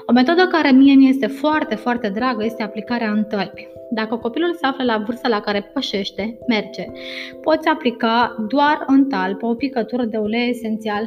O 0.06 0.12
metodă 0.12 0.46
care 0.46 0.70
mie 0.70 0.94
mi 0.94 1.08
este 1.08 1.26
foarte, 1.26 1.74
foarte 1.74 2.08
dragă 2.08 2.44
este 2.44 2.62
aplicarea 2.62 3.10
în 3.10 3.24
tălpi. 3.24 3.68
Dacă 3.90 4.16
copilul 4.16 4.54
se 4.54 4.66
află 4.66 4.84
la 4.84 5.02
vârsta 5.06 5.28
la 5.28 5.40
care 5.40 5.70
pășește, 5.72 6.38
merge, 6.48 6.86
poți 7.40 7.68
aplica 7.68 8.46
doar 8.48 8.84
în 8.86 9.08
talpă 9.08 9.46
o 9.46 9.54
picătură 9.54 10.04
de 10.04 10.16
ulei 10.16 10.50
esențial 10.50 11.06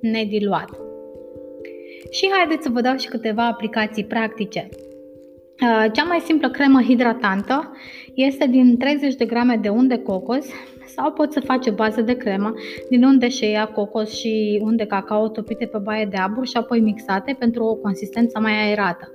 nediluat. 0.00 0.70
Și 2.10 2.28
haideți 2.30 2.62
să 2.62 2.68
vă 2.68 2.80
dau 2.80 2.96
și 2.96 3.08
câteva 3.08 3.46
aplicații 3.46 4.04
practice. 4.04 4.68
Cea 5.92 6.04
mai 6.04 6.18
simplă 6.18 6.50
cremă 6.50 6.82
hidratantă 6.82 7.72
este 8.14 8.46
din 8.46 8.76
30 8.78 9.14
de 9.14 9.24
grame 9.24 9.56
de 9.56 9.68
unt 9.68 9.88
de 9.88 9.98
cocos 9.98 10.46
sau 10.86 11.12
poți 11.12 11.32
să 11.32 11.40
faci 11.40 11.66
o 11.66 11.72
bază 11.72 12.00
de 12.00 12.16
cremă 12.16 12.54
din 12.88 13.04
unde 13.04 13.28
șeia, 13.28 13.66
cocos 13.66 14.18
și 14.18 14.60
unde 14.62 14.86
cacao 14.86 15.28
topite 15.28 15.66
pe 15.66 15.78
baie 15.78 16.04
de 16.04 16.16
abur 16.16 16.46
și 16.46 16.56
apoi 16.56 16.80
mixate 16.80 17.36
pentru 17.38 17.64
o 17.64 17.74
consistență 17.74 18.40
mai 18.40 18.66
aerată. 18.66 19.10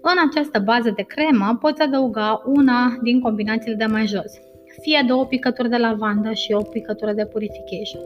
În 0.00 0.28
această 0.28 0.58
bază 0.58 0.92
de 0.96 1.02
cremă 1.02 1.58
poți 1.60 1.82
adăuga 1.82 2.42
una 2.44 2.98
din 3.02 3.20
combinațiile 3.20 3.76
de 3.76 3.84
mai 3.84 4.06
jos 4.06 4.32
fie 4.80 5.04
două 5.06 5.26
picături 5.26 5.68
de 5.68 5.76
lavandă 5.76 6.32
și 6.32 6.52
o 6.52 6.62
picătură 6.62 7.12
de 7.12 7.26
purification 7.26 8.00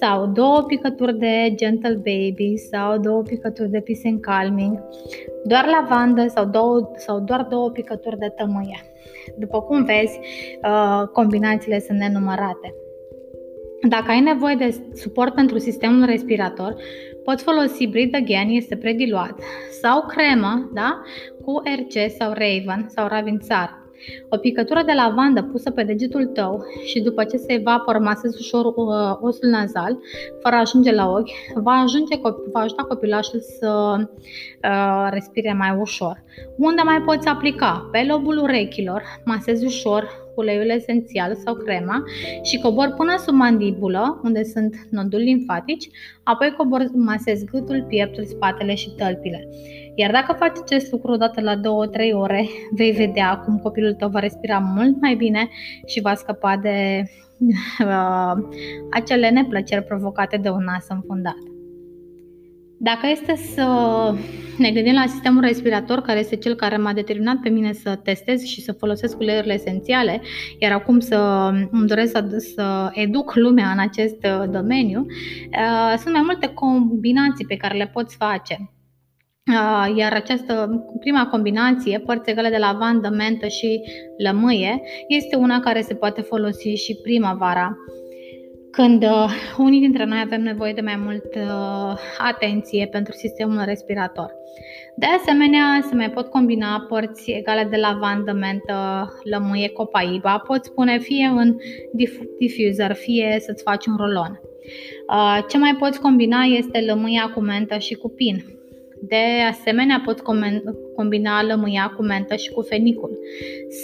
sau 0.00 0.26
două 0.26 0.62
picături 0.62 1.18
de 1.18 1.52
gentle 1.54 1.94
baby 1.94 2.56
sau 2.56 2.98
două 2.98 3.22
picături 3.22 3.70
de 3.70 3.80
peace 3.80 4.08
and 4.08 4.20
calming, 4.20 4.82
doar 5.44 5.66
lavandă 5.66 6.26
sau, 6.28 6.44
două, 6.44 6.90
sau 6.96 7.20
doar 7.20 7.42
două 7.42 7.70
picături 7.70 8.18
de 8.18 8.32
tămâie. 8.36 8.93
După 9.36 9.62
cum 9.62 9.84
vezi, 9.84 10.20
uh, 10.62 11.08
combinațiile 11.12 11.80
sunt 11.80 11.98
nenumărate. 11.98 12.74
Dacă 13.88 14.10
ai 14.10 14.20
nevoie 14.20 14.54
de 14.54 14.74
suport 14.94 15.34
pentru 15.34 15.58
sistemul 15.58 16.04
respirator, 16.04 16.74
poți 17.24 17.42
folosi 17.42 17.86
Breathe 17.86 18.16
Again, 18.16 18.48
este 18.48 18.76
prediluat, 18.76 19.38
sau 19.82 20.06
cremă 20.06 20.70
da? 20.72 21.02
cu 21.44 21.62
RC 21.78 22.10
sau 22.18 22.32
Raven 22.32 22.86
sau 22.88 23.06
Ravințar. 23.08 23.83
O 24.28 24.36
picătură 24.36 24.82
de 24.86 24.92
lavandă 24.92 25.42
pusă 25.42 25.70
pe 25.70 25.82
degetul 25.82 26.26
tău 26.26 26.64
și 26.84 27.00
după 27.00 27.24
ce 27.24 27.36
se 27.36 27.52
evaporă, 27.52 27.98
masezi 27.98 28.36
ușor 28.38 28.64
uh, 28.64 29.18
osul 29.20 29.48
nazal, 29.48 29.98
fără 30.42 30.54
a 30.54 30.58
ajunge 30.58 30.92
la 30.92 31.10
ochi, 31.10 31.30
va, 31.54 31.72
ajunge, 31.72 32.20
va 32.52 32.60
ajuta 32.60 32.82
copilașul 32.82 33.40
să 33.40 33.96
uh, 33.98 35.08
respire 35.10 35.52
mai 35.52 35.76
ușor. 35.78 36.22
Unde 36.56 36.82
mai 36.84 37.00
poți 37.00 37.28
aplica? 37.28 37.88
Pe 37.92 38.04
lobul 38.08 38.38
urechilor, 38.38 39.02
masezi 39.24 39.64
ușor 39.64 40.23
uleiul 40.36 40.70
esențial 40.70 41.34
sau 41.34 41.54
crema 41.54 42.02
și 42.42 42.58
cobor 42.58 42.94
până 42.96 43.16
sub 43.18 43.34
mandibulă, 43.34 44.20
unde 44.24 44.42
sunt 44.42 44.76
noduli 44.90 45.24
limfatici, 45.24 45.88
apoi 46.22 46.54
cobor 46.56 46.90
masez 46.94 47.44
gâtul, 47.44 47.84
pieptul, 47.88 48.24
spatele 48.24 48.74
și 48.74 48.90
tălpile. 48.90 49.48
Iar 49.94 50.10
dacă 50.10 50.32
faci 50.32 50.56
acest 50.62 50.92
lucru 50.92 51.12
odată 51.12 51.40
la 51.40 51.56
2-3 51.56 51.60
ore, 52.12 52.46
vei 52.70 52.92
vedea 52.92 53.36
cum 53.36 53.58
copilul 53.58 53.94
tău 53.94 54.08
va 54.08 54.18
respira 54.18 54.58
mult 54.58 55.00
mai 55.00 55.14
bine 55.14 55.48
și 55.86 56.00
va 56.00 56.14
scăpa 56.14 56.56
de 56.56 57.02
uh, 57.84 58.32
acele 58.90 59.30
neplăceri 59.30 59.84
provocate 59.84 60.36
de 60.36 60.48
un 60.48 60.64
nas 60.64 60.86
înfundat. 60.88 61.53
Dacă 62.84 63.06
este 63.06 63.36
să 63.36 63.66
ne 64.58 64.70
gândim 64.70 64.94
la 64.94 65.06
sistemul 65.06 65.40
respirator, 65.42 66.00
care 66.00 66.18
este 66.18 66.36
cel 66.36 66.54
care 66.54 66.76
m-a 66.76 66.92
determinat 66.92 67.36
pe 67.36 67.48
mine 67.48 67.72
să 67.72 68.00
testez 68.02 68.42
și 68.42 68.60
să 68.60 68.72
folosesc 68.72 69.18
uleiurile 69.18 69.54
esențiale, 69.54 70.20
iar 70.58 70.72
acum 70.72 71.00
să 71.00 71.16
îmi 71.70 71.86
doresc 71.86 72.10
să, 72.10 72.36
să 72.54 72.90
educ 72.92 73.34
lumea 73.34 73.70
în 73.70 73.78
acest 73.78 74.16
uh, 74.24 74.50
domeniu, 74.50 75.00
uh, 75.00 75.98
sunt 75.98 76.14
mai 76.14 76.22
multe 76.24 76.46
combinații 76.46 77.46
pe 77.46 77.56
care 77.56 77.76
le 77.76 77.90
poți 77.92 78.16
face. 78.16 78.70
Uh, 79.50 79.96
iar 79.96 80.12
această 80.12 80.84
prima 81.00 81.26
combinație, 81.26 81.98
părți 81.98 82.30
egale 82.30 82.48
de 82.48 82.56
lavandă, 82.56 83.08
mentă 83.08 83.46
și 83.46 83.80
lămâie, 84.24 84.82
este 85.08 85.36
una 85.36 85.60
care 85.60 85.80
se 85.80 85.94
poate 85.94 86.20
folosi 86.20 86.68
și 86.68 86.98
primăvara 87.02 87.76
când 88.74 89.02
uh, 89.02 89.30
unii 89.58 89.80
dintre 89.80 90.04
noi 90.04 90.20
avem 90.24 90.42
nevoie 90.42 90.72
de 90.72 90.80
mai 90.80 90.96
mult 90.96 91.34
uh, 91.34 91.98
atenție 92.18 92.88
pentru 92.90 93.12
sistemul 93.12 93.62
respirator. 93.64 94.34
De 94.96 95.06
asemenea, 95.06 95.84
se 95.88 95.94
mai 95.94 96.10
pot 96.10 96.26
combina 96.26 96.86
părți 96.88 97.30
egale 97.30 97.66
de 97.70 97.76
lavandă, 97.76 98.32
mentă, 98.32 99.08
lămâie, 99.22 99.68
copaiba. 99.68 100.38
Poți 100.38 100.72
pune 100.72 100.98
fie 100.98 101.26
în 101.36 101.56
diffuser, 102.38 102.92
fie 102.92 103.36
să-ți 103.40 103.62
faci 103.62 103.86
un 103.86 103.96
rolon. 103.96 104.40
Uh, 105.08 105.38
ce 105.48 105.58
mai 105.58 105.76
poți 105.78 106.00
combina 106.00 106.42
este 106.42 106.80
lămâia 106.80 107.30
cu 107.34 107.40
mentă 107.40 107.78
și 107.78 107.94
cu 107.94 108.08
pin. 108.08 108.44
De 109.08 109.24
asemenea, 109.50 110.02
poți 110.04 110.22
combina 110.96 111.42
lămâia 111.42 111.92
cu 111.96 112.02
mentă 112.02 112.34
și 112.34 112.50
cu 112.50 112.60
fenicul. 112.60 113.18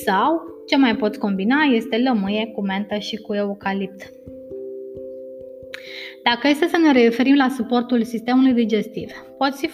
Sau 0.05 0.43
ce 0.67 0.77
mai 0.77 0.97
poți 0.97 1.19
combina 1.19 1.63
este 1.63 1.97
lămâie 1.97 2.47
cu 2.55 2.63
mentă 2.63 2.99
și 2.99 3.17
cu 3.17 3.35
eucalipt. 3.35 4.13
Dacă 6.23 6.49
este 6.49 6.67
să 6.67 6.77
ne 6.79 6.93
referim 6.93 7.37
la 7.37 7.49
suportul 7.49 8.03
sistemului 8.03 8.53
digestiv, 8.53 9.11
poți, 9.39 9.69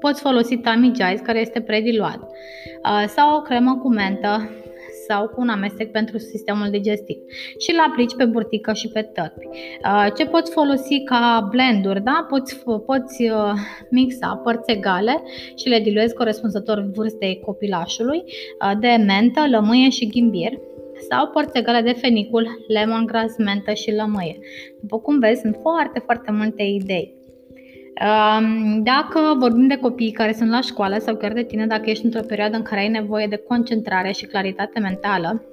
poți 0.00 0.20
folosi 0.20 0.56
Tamigize, 0.56 1.22
care 1.22 1.40
este 1.40 1.60
prediluat, 1.60 2.20
uh, 2.22 3.04
sau 3.06 3.36
o 3.36 3.40
cremă 3.40 3.76
cu 3.82 3.88
mentă 3.88 4.50
sau 5.08 5.28
cu 5.28 5.40
un 5.40 5.48
amestec 5.48 5.90
pentru 5.90 6.18
sistemul 6.18 6.70
digestiv 6.70 7.16
și 7.58 7.72
îl 7.72 7.78
aplici 7.88 8.14
pe 8.16 8.24
burtică 8.24 8.72
și 8.72 8.88
pe 8.88 9.02
tălpi. 9.02 9.46
Uh, 9.46 10.06
ce 10.16 10.26
poți 10.26 10.52
folosi 10.52 11.02
ca 11.04 11.48
blenduri, 11.50 12.02
da? 12.02 12.26
Poți, 12.28 12.62
poți 12.86 13.22
uh, 13.22 13.52
mixa 13.90 14.40
părți 14.44 14.70
egale 14.70 15.22
și 15.56 15.68
le 15.68 15.80
diluezi 15.80 16.14
corespunzător 16.14 16.90
vârstei 16.94 17.40
copilașului 17.44 18.24
de 18.80 19.04
mentă, 19.06 19.46
lămâie 19.50 19.88
și 19.88 20.08
ghimbir 20.08 20.52
sau 21.10 21.26
părți 21.26 21.58
egale 21.58 21.80
de 21.80 21.92
fenicul, 21.92 22.64
lemongrass, 22.68 23.36
mentă 23.36 23.72
și 23.72 23.94
lămâie. 23.94 24.38
După 24.80 24.98
cum 24.98 25.18
vezi, 25.18 25.40
sunt 25.40 25.58
foarte, 25.62 25.98
foarte 25.98 26.32
multe 26.32 26.62
idei. 26.62 27.14
Dacă 28.82 29.34
vorbim 29.38 29.66
de 29.66 29.76
copii 29.76 30.10
care 30.10 30.32
sunt 30.32 30.50
la 30.50 30.60
școală 30.60 30.98
sau 30.98 31.16
chiar 31.16 31.32
de 31.32 31.42
tine, 31.42 31.66
dacă 31.66 31.90
ești 31.90 32.04
într-o 32.04 32.26
perioadă 32.26 32.56
în 32.56 32.62
care 32.62 32.80
ai 32.80 32.88
nevoie 32.88 33.26
de 33.26 33.36
concentrare 33.36 34.12
și 34.12 34.26
claritate 34.26 34.78
mentală, 34.78 35.44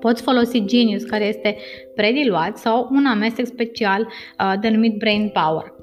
Poți 0.00 0.22
folosi 0.22 0.64
Genius, 0.64 1.02
care 1.02 1.24
este 1.24 1.56
prediluat, 1.94 2.58
sau 2.58 2.88
un 2.90 3.06
amestec 3.06 3.46
special 3.46 4.00
uh, 4.02 4.54
denumit 4.60 4.96
Brain 4.98 5.32
Power. 5.32 5.74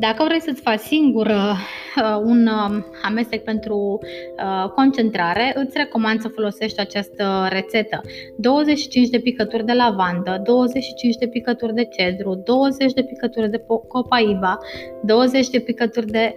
Dacă 0.00 0.24
vrei 0.24 0.40
să-ți 0.40 0.60
faci 0.60 0.78
singur 0.78 1.26
uh, 1.26 2.20
un 2.22 2.46
uh, 2.46 2.84
amestec 3.02 3.44
pentru 3.44 3.98
uh, 4.02 4.70
concentrare, 4.70 5.52
îți 5.54 5.76
recomand 5.76 6.20
să 6.20 6.28
folosești 6.28 6.80
această 6.80 7.46
rețetă. 7.50 8.00
25 8.36 9.08
de 9.08 9.18
picături 9.18 9.64
de 9.64 9.72
lavandă, 9.72 10.40
25 10.44 11.16
de 11.16 11.26
picături 11.26 11.74
de 11.74 11.84
cedru, 11.84 12.42
20 12.44 12.92
de 12.92 13.02
picături 13.02 13.50
de 13.50 13.64
copaiba, 13.88 14.58
20 15.02 15.48
de 15.48 15.58
picături 15.58 16.06
de 16.06 16.34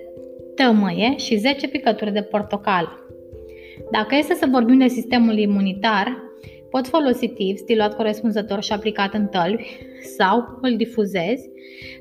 tămâie 0.55 1.17
și 1.17 1.35
10 1.35 1.67
picături 1.67 2.13
de 2.13 2.21
portocală. 2.21 3.05
Dacă 3.91 4.15
este 4.15 4.33
să 4.33 4.47
vorbim 4.51 4.77
de 4.77 4.87
sistemul 4.87 5.37
imunitar, 5.37 6.30
Pot 6.71 6.87
folosi 6.87 7.27
tips 7.27 7.63
diluat 7.63 7.95
corespunzător 7.95 8.63
și 8.63 8.71
aplicat 8.71 9.13
în 9.13 9.27
tălpi 9.27 9.77
sau 10.17 10.57
îl 10.61 10.75
difuzezi 10.75 11.49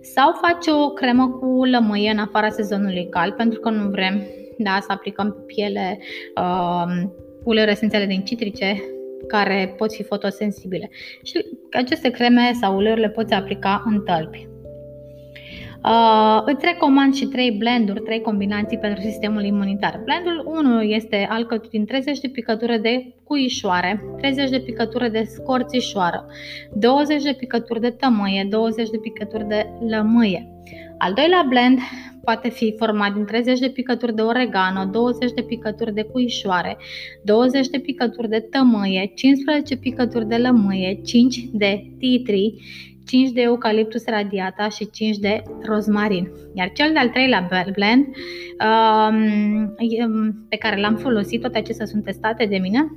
sau 0.01 0.33
faci 0.33 0.75
o 0.75 0.91
cremă 0.91 1.29
cu 1.29 1.65
lămâie 1.65 2.11
în 2.11 2.19
afara 2.19 2.49
sezonului 2.49 3.09
cald 3.09 3.33
pentru 3.33 3.61
că 3.61 3.71
nu 3.71 3.89
vrem 3.89 4.23
da, 4.59 4.79
să 4.81 4.93
aplicăm 4.93 5.33
pe 5.33 5.41
piele 5.47 5.99
uh, 6.37 7.03
uleiuri 7.45 7.73
esențiale 7.73 8.07
din 8.07 8.25
citrice 8.25 8.83
care 9.27 9.75
pot 9.77 9.93
fi 9.95 10.03
fotosensibile. 10.03 10.91
Și 11.23 11.45
aceste 11.71 12.11
creme 12.11 12.53
sau 12.61 12.77
uleiuri 12.77 13.01
le 13.01 13.09
poți 13.09 13.35
aplica 13.35 13.83
în 13.87 14.03
tălpi. 14.05 14.50
Uh, 15.85 16.43
îți 16.45 16.65
recomand 16.65 17.15
și 17.15 17.27
3 17.27 17.51
blenduri, 17.51 18.01
3 18.01 18.21
combinații 18.21 18.79
pentru 18.79 19.01
sistemul 19.03 19.45
imunitar. 19.45 20.01
Blendul 20.05 20.45
1 20.47 20.83
este 20.83 21.27
alcătuit 21.31 21.71
din 21.71 21.85
30 21.85 22.19
de 22.19 22.29
picături 22.29 22.81
de 22.81 23.15
cuișoare, 23.25 24.05
30 24.19 24.51
de 24.51 24.59
picături 24.59 25.11
de 25.11 25.23
scorțișoară, 25.23 26.27
20 26.73 27.23
de 27.23 27.33
picături 27.39 27.81
de 27.81 27.91
tămâie, 27.91 28.47
20 28.51 28.91
de 28.91 28.99
picături 28.99 29.49
de 29.49 29.67
lămâie. 29.89 30.49
Al 30.99 31.13
doilea 31.13 31.45
blend 31.49 31.79
poate 32.25 32.49
fi 32.49 32.75
format 32.79 33.13
din 33.13 33.25
30 33.25 33.59
de 33.59 33.69
picături 33.69 34.15
de 34.15 34.23
oregano, 34.23 34.85
20 34.85 35.33
de 35.33 35.43
picături 35.43 35.95
de 35.95 36.03
cuișoare, 36.03 36.77
20 37.23 37.69
de 37.69 37.79
picături 37.79 38.29
de 38.29 38.41
tămâie, 38.51 39.13
15 39.15 39.77
picături 39.77 40.29
de 40.29 40.37
lămâie, 40.37 41.01
5 41.05 41.45
de 41.53 41.85
titri, 41.99 42.55
5 43.07 43.31
de 43.31 43.41
eucaliptus 43.41 44.05
radiata 44.07 44.69
și 44.69 44.91
5 44.91 45.17
de 45.17 45.43
rozmarin. 45.63 46.31
Iar 46.55 46.73
cel 46.73 46.93
de-al 46.93 47.09
treilea 47.09 47.49
blend 47.73 48.07
um, 48.07 49.75
pe 50.49 50.57
care 50.57 50.81
l-am 50.81 50.97
folosit, 50.97 51.41
toate 51.41 51.59
acestea 51.59 51.87
sunt 51.87 52.05
testate 52.05 52.47
de 52.47 52.57
mine, 52.57 52.91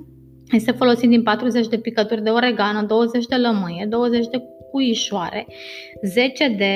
este 0.51 0.71
folosit 0.71 1.09
din 1.09 1.23
40 1.23 1.67
de 1.67 1.77
picături 1.77 2.23
de 2.23 2.29
oregano, 2.29 2.85
20 2.85 3.25
de 3.25 3.35
lămâie, 3.35 3.85
20 3.89 4.27
de 4.27 4.41
cuișoare, 4.71 5.47
10 6.03 6.47
de 6.47 6.75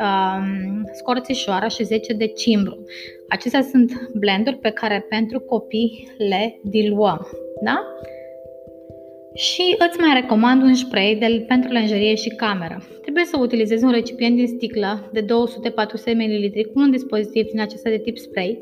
um, 0.00 0.82
scorțișoară 0.92 1.68
și 1.68 1.84
10 1.84 2.12
de 2.12 2.26
cimbru. 2.26 2.84
Acestea 3.28 3.62
sunt 3.62 4.10
blenduri 4.14 4.56
pe 4.56 4.70
care 4.70 5.06
pentru 5.08 5.40
copii 5.40 6.08
le 6.18 6.60
diluăm. 6.62 7.26
Da? 7.64 7.84
Și 9.38 9.76
îți 9.78 10.00
mai 10.00 10.20
recomand 10.20 10.62
un 10.62 10.74
spray 10.74 11.16
de, 11.16 11.44
pentru 11.48 11.72
lenjerie 11.72 12.14
și 12.14 12.28
cameră. 12.28 12.82
Trebuie 13.02 13.24
să 13.24 13.36
utilizezi 13.40 13.84
un 13.84 13.90
recipient 13.90 14.36
din 14.36 14.46
sticlă 14.46 15.10
de 15.12 15.22
200-400 15.22 15.26
ml 16.14 16.70
cu 16.72 16.80
un 16.80 16.90
dispozitiv 16.90 17.46
din 17.50 17.60
acesta 17.60 17.90
de 17.90 17.98
tip 17.98 18.16
spray 18.16 18.60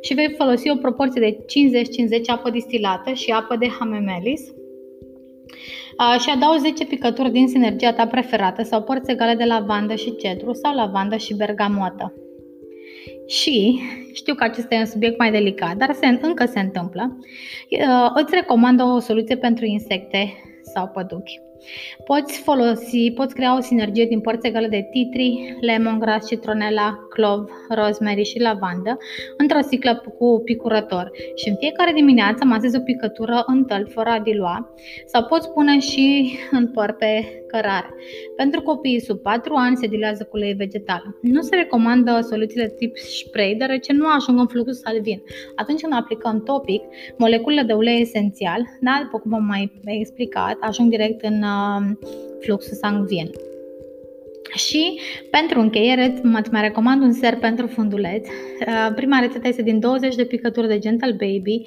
și 0.00 0.14
vei 0.14 0.34
folosi 0.36 0.70
o 0.70 0.76
proporție 0.76 1.20
de 1.20 1.36
50-50 2.20 2.22
apă 2.26 2.50
distilată 2.50 3.12
și 3.12 3.30
apă 3.30 3.56
de 3.56 3.68
hamemelis 3.68 4.40
și 6.18 6.30
adaugi 6.30 6.60
10 6.60 6.84
picături 6.84 7.30
din 7.30 7.48
sinergia 7.48 7.92
ta 7.92 8.06
preferată 8.06 8.62
sau 8.62 8.82
părți 8.82 9.10
egale 9.10 9.34
de 9.34 9.44
lavandă 9.44 9.94
și 9.94 10.16
cedru 10.16 10.52
sau 10.52 10.74
lavandă 10.74 11.16
și 11.16 11.34
bergamotă. 11.34 12.14
Și 13.26 13.80
știu 14.12 14.34
că 14.34 14.44
acesta 14.44 14.74
e 14.74 14.78
un 14.78 14.86
subiect 14.86 15.18
mai 15.18 15.30
delicat, 15.30 15.76
dar 15.76 15.94
se, 15.94 16.06
încă 16.06 16.46
se 16.46 16.60
întâmplă. 16.60 17.18
Uh, 17.70 18.10
îți 18.14 18.34
recomand 18.34 18.80
o 18.80 18.98
soluție 18.98 19.36
pentru 19.36 19.64
insecte 19.64 20.32
sau 20.74 20.86
păduchi. 20.88 21.40
Poți 22.04 22.38
folosi, 22.38 23.12
poți 23.14 23.34
crea 23.34 23.56
o 23.56 23.60
sinergie 23.60 24.04
din 24.04 24.20
părți 24.20 24.46
egale 24.46 24.68
de 24.68 24.88
titri, 24.90 25.56
lemongrass, 25.60 26.26
citronela, 26.26 27.05
clov, 27.16 27.48
rosemary 27.68 28.24
și 28.24 28.40
lavandă 28.40 28.98
într-o 29.36 29.60
sticlă 29.60 30.02
cu 30.18 30.40
picurător 30.44 31.10
și 31.34 31.48
în 31.48 31.56
fiecare 31.56 31.92
dimineață 31.92 32.44
masezi 32.44 32.76
o 32.76 32.80
picătură 32.80 33.44
în 33.46 33.64
tăl 33.64 33.86
fără 33.88 34.08
a 34.08 34.20
dilua 34.20 34.74
sau 35.06 35.24
poți 35.24 35.50
pune 35.50 35.78
și 35.78 36.38
în 36.50 36.68
păr 36.68 36.92
pe 36.92 37.42
cărare. 37.46 37.94
Pentru 38.36 38.62
copiii 38.62 39.00
sub 39.00 39.18
4 39.18 39.54
ani 39.54 39.76
se 39.76 39.86
dilează 39.86 40.22
cu 40.22 40.36
ulei 40.36 40.52
vegetal. 40.52 41.02
Nu 41.22 41.40
se 41.40 41.54
recomandă 41.56 42.20
soluțiile 42.20 42.68
tip 42.68 42.96
spray, 42.96 43.54
deoarece 43.54 43.92
nu 43.92 44.06
ajung 44.06 44.38
în 44.38 44.46
fluxul 44.46 44.74
salvin. 44.74 45.22
Atunci 45.54 45.80
când 45.80 45.92
aplicăm 45.92 46.42
topic, 46.42 46.82
moleculele 47.16 47.62
de 47.62 47.72
ulei 47.72 48.00
esențial, 48.00 48.60
da, 48.80 49.00
după 49.02 49.18
cum 49.18 49.34
am 49.34 49.44
mai 49.44 49.70
explicat, 49.84 50.56
ajung 50.60 50.90
direct 50.90 51.24
în 51.24 51.42
uh, 51.42 51.96
fluxul 52.40 52.76
sanguin. 52.76 53.30
Și 54.54 55.00
pentru 55.30 55.60
încheiere 55.60 56.04
îți 56.04 56.50
mai 56.50 56.60
recomand 56.60 57.02
un 57.02 57.12
ser 57.12 57.36
pentru 57.36 57.66
funduleți. 57.66 58.30
Uh, 58.66 58.92
prima 58.94 59.18
rețetă 59.18 59.48
este 59.48 59.62
din 59.62 59.80
20 59.80 60.14
de 60.14 60.24
picături 60.24 60.68
de 60.68 60.78
Gentle 60.78 61.10
Baby, 61.10 61.62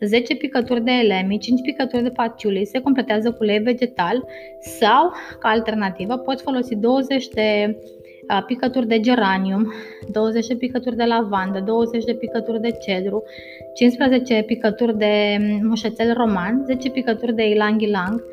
10 0.00 0.34
picături 0.34 0.84
de 0.84 0.90
elemi, 0.90 1.38
5 1.38 1.60
picături 1.60 2.02
de 2.02 2.10
patchouli, 2.10 2.64
se 2.64 2.80
completează 2.80 3.30
cu 3.30 3.36
ulei 3.40 3.58
vegetal 3.58 4.24
sau, 4.60 5.12
ca 5.40 5.48
alternativă, 5.48 6.16
poți 6.16 6.42
folosi 6.42 6.74
20 6.74 7.28
de 7.28 7.76
uh, 8.30 8.42
picături 8.46 8.86
de 8.86 9.00
geranium, 9.00 9.72
20 10.12 10.46
de 10.46 10.54
picături 10.54 10.96
de 10.96 11.04
lavandă, 11.04 11.60
20 11.60 12.04
de 12.04 12.14
picături 12.14 12.60
de 12.60 12.70
cedru, 12.86 13.22
15 13.74 14.42
picături 14.46 14.98
de 14.98 15.38
mușețel 15.62 16.12
roman, 16.12 16.62
10 16.66 16.90
picături 16.90 17.34
de 17.34 17.48
ilang 17.48 17.80
ilang 17.80 18.24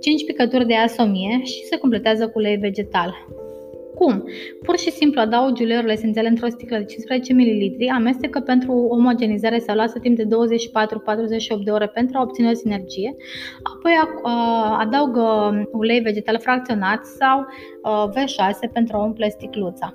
5 0.00 0.24
picături 0.24 0.66
de 0.66 0.74
asomie 0.74 1.40
și 1.44 1.64
se 1.64 1.76
completează 1.76 2.24
cu 2.28 2.38
ulei 2.38 2.56
vegetal. 2.56 3.26
Cum? 3.94 4.24
Pur 4.62 4.78
și 4.78 4.90
simplu 4.90 5.20
adaugi 5.20 5.62
uleiurile 5.62 5.92
esențiale 5.92 6.28
într-o 6.28 6.48
sticlă 6.48 6.76
de 6.76 6.84
15 6.84 7.32
ml, 7.32 7.90
amestecă 7.94 8.40
pentru 8.40 8.72
omogenizare 8.72 9.58
sau 9.58 9.76
lasă 9.76 9.98
timp 9.98 10.16
de 10.16 10.24
24-48 10.24 10.28
de 11.64 11.70
ore 11.70 11.86
pentru 11.86 12.18
a 12.18 12.22
obține 12.22 12.50
o 12.50 12.54
sinergie, 12.54 13.16
apoi 13.62 13.92
adaugă 14.78 15.52
ulei 15.72 16.00
vegetal 16.00 16.38
fracționat 16.40 17.04
sau 17.04 17.46
V6 18.08 18.72
pentru 18.72 18.96
a 18.96 19.04
umple 19.04 19.28
sticluța. 19.28 19.94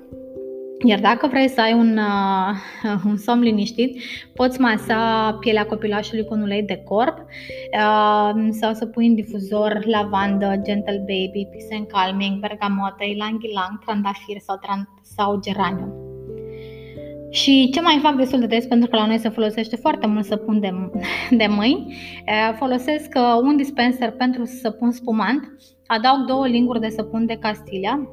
Iar 0.86 1.00
dacă 1.00 1.26
vrei 1.26 1.48
să 1.48 1.60
ai 1.60 1.72
un, 1.72 1.98
uh, 1.98 3.00
un 3.06 3.16
somn 3.16 3.42
liniștit, 3.42 4.02
poți 4.34 4.60
masa 4.60 5.32
pielea 5.40 5.66
copilașului 5.66 6.24
cu 6.24 6.34
un 6.34 6.42
ulei 6.42 6.62
de 6.62 6.82
corp 6.84 7.18
uh, 7.18 8.46
sau 8.50 8.72
să 8.72 8.86
pui 8.86 9.06
în 9.06 9.14
difuzor 9.14 9.84
lavandă, 9.84 10.60
gentle 10.62 10.98
baby, 10.98 11.48
peace 11.50 11.74
and 11.76 11.86
calming, 11.86 12.40
bergamotă, 12.40 13.04
ylang 13.04 13.42
ylang, 13.42 13.78
trandafir 13.84 14.38
sau, 14.38 14.56
tran- 14.56 15.02
sau 15.02 15.40
geranium. 15.40 15.92
Și 17.30 17.70
ce 17.72 17.80
mai 17.80 17.98
fac 18.02 18.14
destul 18.16 18.40
de 18.40 18.46
des, 18.46 18.66
pentru 18.66 18.88
că 18.88 18.96
la 18.96 19.06
noi 19.06 19.18
se 19.18 19.28
folosește 19.28 19.76
foarte 19.76 20.06
mult 20.06 20.24
săpun 20.24 20.60
de, 20.60 20.70
de 21.40 21.46
mâini, 21.46 21.86
uh, 21.86 22.54
folosesc 22.56 23.08
uh, 23.16 23.40
un 23.42 23.56
dispenser 23.56 24.10
pentru 24.10 24.44
săpun 24.44 24.90
spumant, 24.90 25.56
adaug 25.86 26.26
două 26.26 26.46
linguri 26.46 26.80
de 26.80 26.88
săpun 26.88 27.26
de 27.26 27.36
Castilia, 27.40 28.08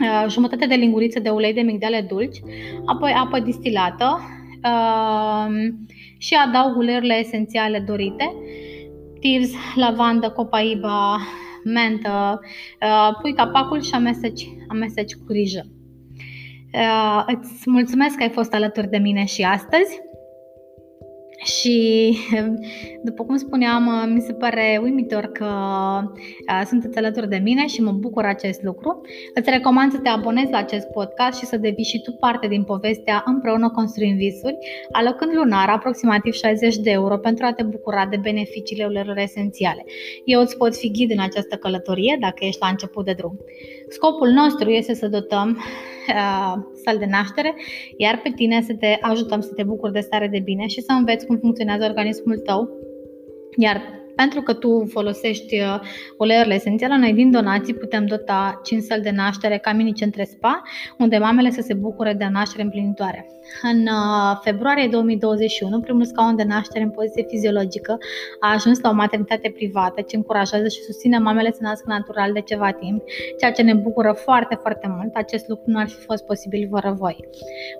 Uh, 0.00 0.24
jumătate 0.28 0.66
de 0.66 0.74
linguriță 0.74 1.20
de 1.20 1.28
ulei 1.28 1.52
de 1.52 1.60
migdale 1.60 2.06
dulci, 2.08 2.40
apoi 2.84 3.12
apă 3.12 3.40
distilată 3.40 4.20
uh, 4.64 5.72
și 6.18 6.34
adaug 6.34 6.76
uleiurile 6.76 7.18
esențiale 7.18 7.78
dorite, 7.78 8.34
tivs, 9.20 9.50
lavandă, 9.74 10.30
copaiba, 10.30 11.18
mentă, 11.64 12.40
uh, 12.82 13.16
pui 13.20 13.34
capacul 13.34 13.82
și 13.82 13.94
amesteci, 13.94 14.48
amesteci 14.68 15.14
cu 15.14 15.24
grijă. 15.26 15.66
Îți 17.26 17.70
mulțumesc 17.70 18.16
că 18.16 18.22
ai 18.22 18.28
fost 18.28 18.54
alături 18.54 18.90
de 18.90 18.98
mine 18.98 19.24
și 19.24 19.42
astăzi. 19.42 20.00
Și, 21.42 22.16
după 23.08 23.24
cum 23.24 23.36
spuneam, 23.36 24.10
mi 24.14 24.20
se 24.20 24.32
pare 24.32 24.80
uimitor 24.82 25.24
că 25.24 25.48
sunteți 26.66 26.98
alături 26.98 27.28
de 27.28 27.36
mine 27.36 27.66
și 27.66 27.82
mă 27.82 27.90
bucur 27.90 28.24
acest 28.24 28.62
lucru. 28.62 29.00
Îți 29.34 29.50
recomand 29.50 29.92
să 29.92 29.98
te 29.98 30.08
abonezi 30.08 30.50
la 30.50 30.58
acest 30.58 30.86
podcast 30.86 31.38
și 31.38 31.44
să 31.44 31.56
devii 31.56 31.84
și 31.84 32.00
tu 32.02 32.12
parte 32.12 32.46
din 32.46 32.62
povestea 32.62 33.22
Împreună 33.26 33.70
construim 33.70 34.16
visuri, 34.16 34.58
alocând 34.92 35.32
lunar 35.34 35.68
aproximativ 35.68 36.32
60 36.32 36.76
de 36.76 36.90
euro 36.90 37.18
pentru 37.18 37.44
a 37.46 37.52
te 37.52 37.62
bucura 37.62 38.06
de 38.06 38.16
beneficiile 38.16 38.84
uleiurilor 38.84 39.18
esențiale. 39.18 39.84
Eu 40.24 40.40
îți 40.40 40.56
pot 40.56 40.76
fi 40.76 40.90
ghid 40.90 41.10
în 41.10 41.20
această 41.20 41.56
călătorie 41.56 42.16
dacă 42.20 42.44
ești 42.44 42.60
la 42.60 42.68
început 42.68 43.04
de 43.04 43.12
drum. 43.12 43.38
Scopul 43.88 44.28
nostru 44.28 44.70
este 44.70 44.94
să 44.94 45.08
dotăm 45.08 45.48
uh, 45.48 45.92
sal 46.84 46.98
de 46.98 47.06
naștere, 47.06 47.54
iar 47.96 48.20
pe 48.22 48.30
tine 48.34 48.62
să 48.62 48.74
te 48.74 48.98
ajutăm 49.00 49.40
să 49.40 49.52
te 49.54 49.62
bucuri 49.62 49.92
de 49.92 50.00
stare 50.00 50.28
de 50.28 50.38
bine 50.38 50.66
și 50.66 50.80
să 50.80 50.92
înveți 50.92 51.26
cum 51.26 51.38
funcționează 51.38 51.84
organismul 51.84 52.38
tău. 52.38 52.68
Iar 53.56 54.01
pentru 54.22 54.42
că 54.42 54.52
tu 54.52 54.86
folosești 54.90 55.60
uh, 55.60 55.80
uleiurile 56.18 56.54
esențiale, 56.54 56.96
noi 56.96 57.12
din 57.12 57.30
donații 57.30 57.74
putem 57.74 58.06
dota 58.06 58.60
5 58.64 58.82
săli 58.82 59.02
de 59.02 59.10
naștere 59.10 59.58
ca 59.58 59.72
mini 59.72 59.92
centre 59.92 60.24
spa, 60.24 60.62
unde 60.98 61.18
mamele 61.18 61.50
să 61.50 61.60
se 61.60 61.74
bucure 61.74 62.12
de 62.12 62.24
o 62.24 62.30
naștere 62.30 62.62
împlinitoare. 62.62 63.26
În 63.62 63.80
uh, 63.80 64.40
februarie 64.42 64.88
2021, 64.88 65.80
primul 65.80 66.04
scaun 66.04 66.36
de 66.36 66.42
naștere 66.42 66.84
în 66.84 66.90
poziție 66.90 67.24
fiziologică 67.28 67.98
a 68.40 68.52
ajuns 68.52 68.80
la 68.80 68.90
o 68.90 68.92
maternitate 68.92 69.50
privată 69.50 70.00
ce 70.00 70.16
încurajează 70.16 70.68
și 70.68 70.82
susține 70.82 71.18
mamele 71.18 71.50
să 71.52 71.58
nască 71.60 71.84
natural 71.88 72.32
de 72.32 72.40
ceva 72.40 72.70
timp, 72.70 73.02
ceea 73.38 73.52
ce 73.52 73.62
ne 73.62 73.74
bucură 73.74 74.12
foarte, 74.12 74.54
foarte 74.54 74.94
mult. 74.96 75.14
Acest 75.14 75.48
lucru 75.48 75.64
nu 75.66 75.78
ar 75.78 75.88
fi 75.88 76.04
fost 76.04 76.26
posibil 76.26 76.68
fără 76.70 76.94
voi. 76.98 77.16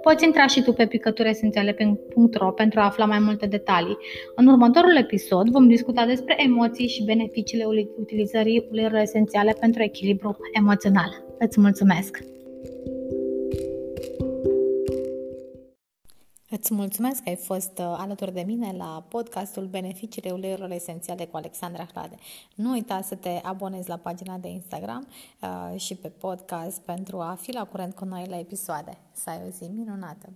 Poți 0.03 0.25
intra 0.25 0.47
și 0.47 0.63
tu 0.63 0.73
pe 0.73 0.87
picăturiesențiale.ro 0.87 2.51
pentru 2.51 2.81
a 2.81 2.85
afla 2.85 3.05
mai 3.05 3.19
multe 3.19 3.47
detalii. 3.47 3.99
În 4.35 4.47
următorul 4.47 4.97
episod 4.97 5.49
vom 5.49 5.69
discuta 5.69 6.07
despre 6.07 6.32
despre 6.37 6.53
emoții 6.53 6.89
și 6.89 7.05
beneficiile 7.05 7.65
utilizării 7.97 8.67
uleiurilor 8.71 9.03
esențiale 9.03 9.53
pentru 9.61 9.83
echilibru 9.83 10.37
emoțional. 10.53 11.25
Îți 11.39 11.61
mulțumesc! 11.61 12.19
Îți 16.49 16.75
mulțumesc 16.75 17.23
că 17.23 17.29
ai 17.29 17.37
fost 17.37 17.79
uh, 17.79 17.95
alături 17.99 18.33
de 18.33 18.43
mine 18.47 18.75
la 18.77 19.07
podcastul 19.09 19.67
Beneficiile 19.67 20.31
uleiurilor 20.31 20.71
esențiale 20.71 21.25
cu 21.25 21.37
Alexandra 21.37 21.87
Hlade. 21.93 22.15
Nu 22.55 22.71
uita 22.71 23.01
să 23.01 23.15
te 23.15 23.41
abonezi 23.43 23.89
la 23.89 23.97
pagina 23.97 24.39
de 24.39 24.49
Instagram 24.49 25.07
uh, 25.43 25.81
și 25.81 25.95
pe 25.95 26.09
podcast 26.09 26.81
pentru 26.81 27.19
a 27.19 27.39
fi 27.41 27.53
la 27.53 27.65
curent 27.65 27.95
cu 27.95 28.05
noile 28.05 28.39
episoade. 28.39 28.99
Să 29.13 29.31
ai 29.31 29.41
o 29.47 29.51
zi 29.51 29.71
minunată! 29.75 30.33